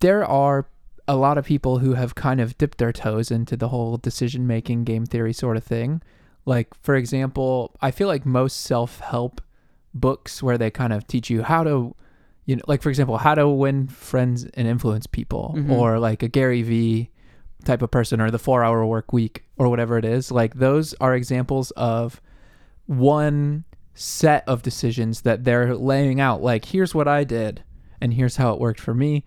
there 0.00 0.24
are 0.24 0.66
a 1.06 1.16
lot 1.16 1.38
of 1.38 1.44
people 1.44 1.78
who 1.78 1.94
have 1.94 2.14
kind 2.14 2.40
of 2.40 2.56
dipped 2.56 2.78
their 2.78 2.92
toes 2.92 3.30
into 3.30 3.56
the 3.56 3.68
whole 3.68 3.96
decision 3.96 4.46
making 4.46 4.84
game 4.84 5.04
theory 5.04 5.32
sort 5.32 5.56
of 5.56 5.64
thing. 5.64 6.02
Like, 6.46 6.74
for 6.82 6.94
example, 6.94 7.74
I 7.80 7.90
feel 7.90 8.08
like 8.08 8.24
most 8.24 8.62
self 8.62 9.00
help 9.00 9.40
books 9.92 10.42
where 10.42 10.58
they 10.58 10.70
kind 10.70 10.92
of 10.92 11.06
teach 11.06 11.30
you 11.30 11.42
how 11.42 11.64
to, 11.64 11.94
you 12.46 12.56
know, 12.56 12.62
like, 12.66 12.82
for 12.82 12.88
example, 12.88 13.18
how 13.18 13.34
to 13.34 13.48
win 13.48 13.88
friends 13.88 14.44
and 14.54 14.66
influence 14.66 15.06
people, 15.06 15.54
mm-hmm. 15.56 15.72
or 15.72 15.98
like 15.98 16.22
a 16.22 16.28
Gary 16.28 16.62
Vee 16.62 17.10
type 17.64 17.82
of 17.82 17.90
person, 17.90 18.20
or 18.20 18.30
the 18.30 18.38
four 18.38 18.64
hour 18.64 18.84
work 18.84 19.12
week, 19.12 19.44
or 19.56 19.68
whatever 19.68 19.96
it 19.98 20.04
is. 20.04 20.30
Like, 20.30 20.54
those 20.54 20.94
are 21.00 21.14
examples 21.14 21.70
of 21.72 22.20
one 22.86 23.64
set 23.94 24.46
of 24.46 24.62
decisions 24.62 25.22
that 25.22 25.44
they're 25.44 25.74
laying 25.74 26.20
out. 26.20 26.42
Like, 26.42 26.66
here's 26.66 26.94
what 26.94 27.08
I 27.08 27.24
did, 27.24 27.62
and 28.00 28.14
here's 28.14 28.36
how 28.36 28.52
it 28.52 28.60
worked 28.60 28.80
for 28.80 28.94
me 28.94 29.24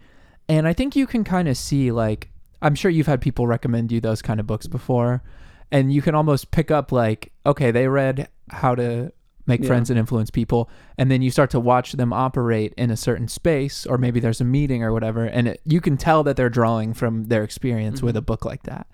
and 0.49 0.67
I 0.67 0.73
think 0.73 0.95
you 0.95 1.07
can 1.07 1.23
kind 1.23 1.47
of 1.47 1.57
see 1.57 1.91
like 1.91 2.29
I'm 2.61 2.75
sure 2.75 2.89
you've 2.89 3.07
had 3.07 3.21
people 3.21 3.47
recommend 3.47 3.91
you 3.91 4.01
those 4.01 4.21
kind 4.21 4.39
of 4.39 4.47
books 4.47 4.67
before 4.67 5.23
and 5.71 5.93
you 5.93 6.01
can 6.01 6.15
almost 6.15 6.51
pick 6.51 6.71
up 6.71 6.91
like 6.91 7.31
okay, 7.45 7.71
they 7.71 7.87
read 7.87 8.29
how 8.49 8.75
to 8.75 9.11
make 9.45 9.61
yeah. 9.61 9.67
friends 9.67 9.89
and 9.89 9.97
influence 9.97 10.29
people 10.29 10.69
and 10.97 11.09
then 11.09 11.21
you 11.21 11.31
start 11.31 11.49
to 11.49 11.59
watch 11.59 11.93
them 11.93 12.11
operate 12.11 12.73
in 12.77 12.91
a 12.91 12.97
certain 12.97 13.27
space 13.27 13.85
or 13.85 13.97
maybe 13.97 14.19
there's 14.19 14.41
a 14.41 14.45
meeting 14.45 14.83
or 14.83 14.91
whatever 14.91 15.23
and 15.23 15.47
it, 15.47 15.61
you 15.65 15.79
can 15.79 15.95
tell 15.95 16.23
that 16.23 16.35
they're 16.35 16.49
drawing 16.49 16.93
from 16.93 17.25
their 17.25 17.43
experience 17.43 17.97
mm-hmm. 17.97 18.07
with 18.07 18.17
a 18.17 18.21
book 18.21 18.43
like 18.43 18.63
that. 18.63 18.87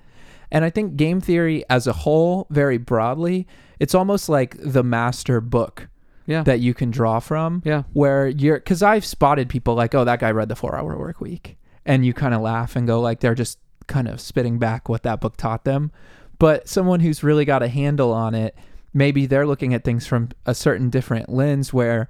And 0.52 0.64
I 0.64 0.70
think 0.70 0.96
game 0.96 1.20
theory 1.20 1.64
as 1.68 1.88
a 1.88 1.94
whole, 1.94 2.46
very 2.52 2.78
broadly, 2.78 3.48
it's 3.80 3.96
almost 3.96 4.30
like 4.30 4.56
the 4.60 4.84
master 4.84 5.42
book 5.42 5.90
yeah. 6.26 6.44
that 6.44 6.60
you 6.60 6.74
can 6.74 6.92
draw 6.92 7.20
from. 7.20 7.62
Yeah. 7.66 7.84
Where 7.94 8.28
you're, 8.28 8.58
because 8.58 8.84
I've 8.84 9.06
spotted 9.06 9.50
people 9.50 9.76
like, 9.76 9.94
oh, 9.96 10.06
that 10.06 10.20
guy 10.20 10.32
read 10.32 10.50
the 10.50 10.56
four 10.56 10.76
hour 10.76 10.98
work 10.98 11.22
week. 11.22 11.58
And 11.86 12.06
you 12.06 12.14
kind 12.14 12.34
of 12.34 12.42
laugh 12.42 12.76
and 12.76 12.88
go, 12.88 13.02
like, 13.02 13.20
they're 13.20 13.36
just 13.36 13.60
kind 13.88 14.08
of 14.08 14.22
spitting 14.22 14.58
back 14.58 14.88
what 14.88 15.04
that 15.04 15.20
book 15.20 15.36
taught 15.36 15.66
them. 15.66 15.92
But 16.40 16.68
someone 16.68 17.02
who's 17.02 17.24
really 17.24 17.46
got 17.46 17.62
a 17.62 17.68
handle 17.68 18.14
on 18.14 18.34
it, 18.36 18.56
maybe 18.94 19.26
they're 19.26 19.48
looking 19.48 19.74
at 19.74 19.84
things 19.84 20.08
from 20.08 20.30
a 20.46 20.56
certain 20.56 20.90
different 20.90 21.30
lens 21.30 21.74
where 21.74 22.08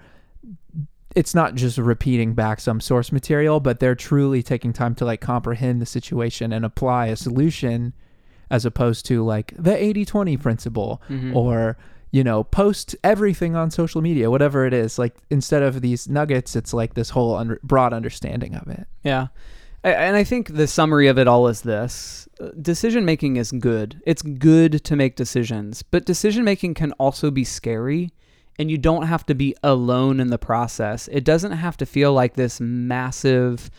it's 1.15 1.35
not 1.35 1.55
just 1.55 1.77
repeating 1.77 2.33
back 2.33 2.59
some 2.59 2.79
source 2.79 3.11
material, 3.11 3.59
but 3.59 3.79
they're 3.79 3.95
truly 3.95 4.41
taking 4.41 4.73
time 4.73 4.95
to 4.95 5.05
like 5.05 5.21
comprehend 5.21 5.81
the 5.81 5.85
situation 5.85 6.51
and 6.51 6.65
apply 6.65 7.07
a 7.07 7.15
solution 7.15 7.93
as 8.49 8.65
opposed 8.65 9.05
to 9.05 9.23
like 9.23 9.53
the 9.57 9.75
80 9.75 10.05
20 10.05 10.37
principle 10.37 11.01
mm-hmm. 11.09 11.35
or 11.35 11.77
you 12.13 12.23
know, 12.23 12.43
post 12.43 12.95
everything 13.03 13.55
on 13.55 13.71
social 13.71 13.99
media, 13.99 14.29
whatever 14.29 14.67
it 14.67 14.73
is. 14.73 14.99
Like 14.99 15.15
instead 15.31 15.63
of 15.63 15.81
these 15.81 16.07
nuggets, 16.07 16.55
it's 16.55 16.71
like 16.71 16.93
this 16.93 17.09
whole 17.09 17.35
un- 17.35 17.57
broad 17.63 17.91
understanding 17.91 18.53
of 18.53 18.67
it. 18.67 18.85
Yeah. 19.03 19.27
And 19.83 20.15
I 20.15 20.23
think 20.23 20.53
the 20.53 20.67
summary 20.67 21.07
of 21.07 21.17
it 21.17 21.27
all 21.27 21.47
is 21.47 21.61
this 21.61 22.29
uh, 22.39 22.49
decision 22.61 23.03
making 23.03 23.37
is 23.37 23.51
good. 23.51 23.99
It's 24.05 24.21
good 24.21 24.83
to 24.85 24.95
make 24.95 25.15
decisions, 25.15 25.81
but 25.81 26.05
decision 26.05 26.45
making 26.45 26.75
can 26.75 26.91
also 26.93 27.31
be 27.31 27.43
scary, 27.43 28.11
and 28.59 28.69
you 28.69 28.77
don't 28.77 29.07
have 29.07 29.25
to 29.25 29.33
be 29.33 29.55
alone 29.63 30.19
in 30.19 30.27
the 30.27 30.37
process. 30.37 31.09
It 31.11 31.25
doesn't 31.25 31.53
have 31.53 31.77
to 31.77 31.85
feel 31.85 32.13
like 32.13 32.35
this 32.35 32.61
massive 32.61 33.71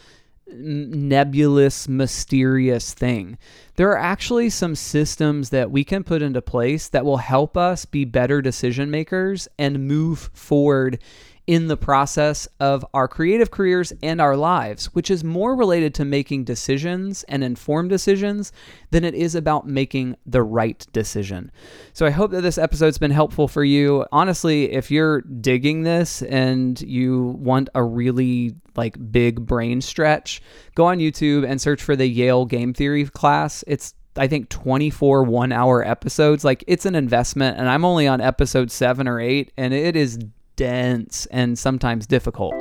nebulous, 0.46 1.88
mysterious 1.88 2.94
thing. 2.94 3.38
There 3.76 3.90
are 3.90 3.98
actually 3.98 4.50
some 4.50 4.74
systems 4.74 5.50
that 5.50 5.70
we 5.70 5.84
can 5.84 6.04
put 6.04 6.22
into 6.22 6.42
place 6.42 6.88
that 6.88 7.04
will 7.04 7.18
help 7.18 7.56
us 7.56 7.84
be 7.84 8.04
better 8.04 8.42
decision 8.42 8.90
makers 8.90 9.48
and 9.58 9.88
move 9.88 10.30
forward 10.32 10.98
in 11.46 11.68
the 11.68 11.76
process 11.76 12.48
of 12.58 12.86
our 12.94 13.06
creative 13.06 13.50
careers 13.50 13.92
and 14.02 14.20
our 14.20 14.36
lives, 14.36 14.86
which 14.94 15.10
is 15.10 15.22
more 15.22 15.54
related 15.54 15.94
to 15.94 16.04
making 16.04 16.44
decisions 16.44 17.22
and 17.24 17.44
informed 17.44 17.90
decisions 17.90 18.50
than 18.90 19.04
it 19.04 19.14
is 19.14 19.34
about 19.34 19.66
making 19.66 20.16
the 20.24 20.42
right 20.42 20.86
decision. 20.92 21.50
So 21.92 22.06
I 22.06 22.10
hope 22.10 22.30
that 22.30 22.40
this 22.40 22.56
episode's 22.56 22.96
been 22.96 23.10
helpful 23.10 23.46
for 23.46 23.62
you. 23.62 24.06
Honestly, 24.10 24.72
if 24.72 24.90
you're 24.90 25.20
digging 25.20 25.82
this 25.82 26.22
and 26.22 26.80
you 26.80 27.36
want 27.38 27.68
a 27.74 27.82
really 27.82 28.54
like 28.74 28.96
big 29.12 29.44
brain 29.44 29.82
stretch, 29.82 30.40
go 30.74 30.86
on 30.86 30.98
YouTube 30.98 31.46
and 31.46 31.60
search 31.60 31.82
for 31.82 31.94
the 31.94 32.06
Yale 32.06 32.46
Game 32.46 32.72
Theory 32.72 33.04
class. 33.04 33.62
It's 33.66 33.94
I 34.16 34.28
think 34.28 34.48
24 34.48 35.24
one 35.24 35.52
hour 35.52 35.86
episodes. 35.86 36.44
Like 36.44 36.64
it's 36.66 36.86
an 36.86 36.94
investment, 36.94 37.58
and 37.58 37.68
I'm 37.68 37.84
only 37.84 38.06
on 38.06 38.20
episode 38.20 38.70
seven 38.70 39.08
or 39.08 39.20
eight, 39.20 39.52
and 39.56 39.74
it 39.74 39.96
is 39.96 40.18
dense 40.56 41.26
and 41.26 41.58
sometimes 41.58 42.06
difficult. 42.06 42.54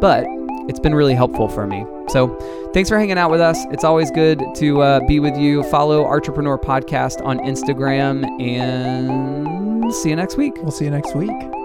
But 0.00 0.24
it's 0.68 0.80
been 0.80 0.94
really 0.94 1.14
helpful 1.14 1.48
for 1.48 1.66
me. 1.66 1.84
So 2.08 2.36
thanks 2.72 2.88
for 2.88 2.98
hanging 2.98 3.18
out 3.18 3.30
with 3.30 3.40
us. 3.40 3.64
It's 3.70 3.84
always 3.84 4.10
good 4.10 4.42
to 4.56 4.80
uh, 4.80 5.00
be 5.06 5.18
with 5.18 5.36
you. 5.36 5.62
Follow 5.64 6.06
Entrepreneur 6.06 6.58
Podcast 6.58 7.24
on 7.24 7.38
Instagram 7.40 8.24
and 8.40 9.92
see 9.94 10.10
you 10.10 10.16
next 10.16 10.36
week. 10.36 10.56
We'll 10.58 10.70
see 10.70 10.84
you 10.84 10.90
next 10.90 11.14
week. 11.14 11.61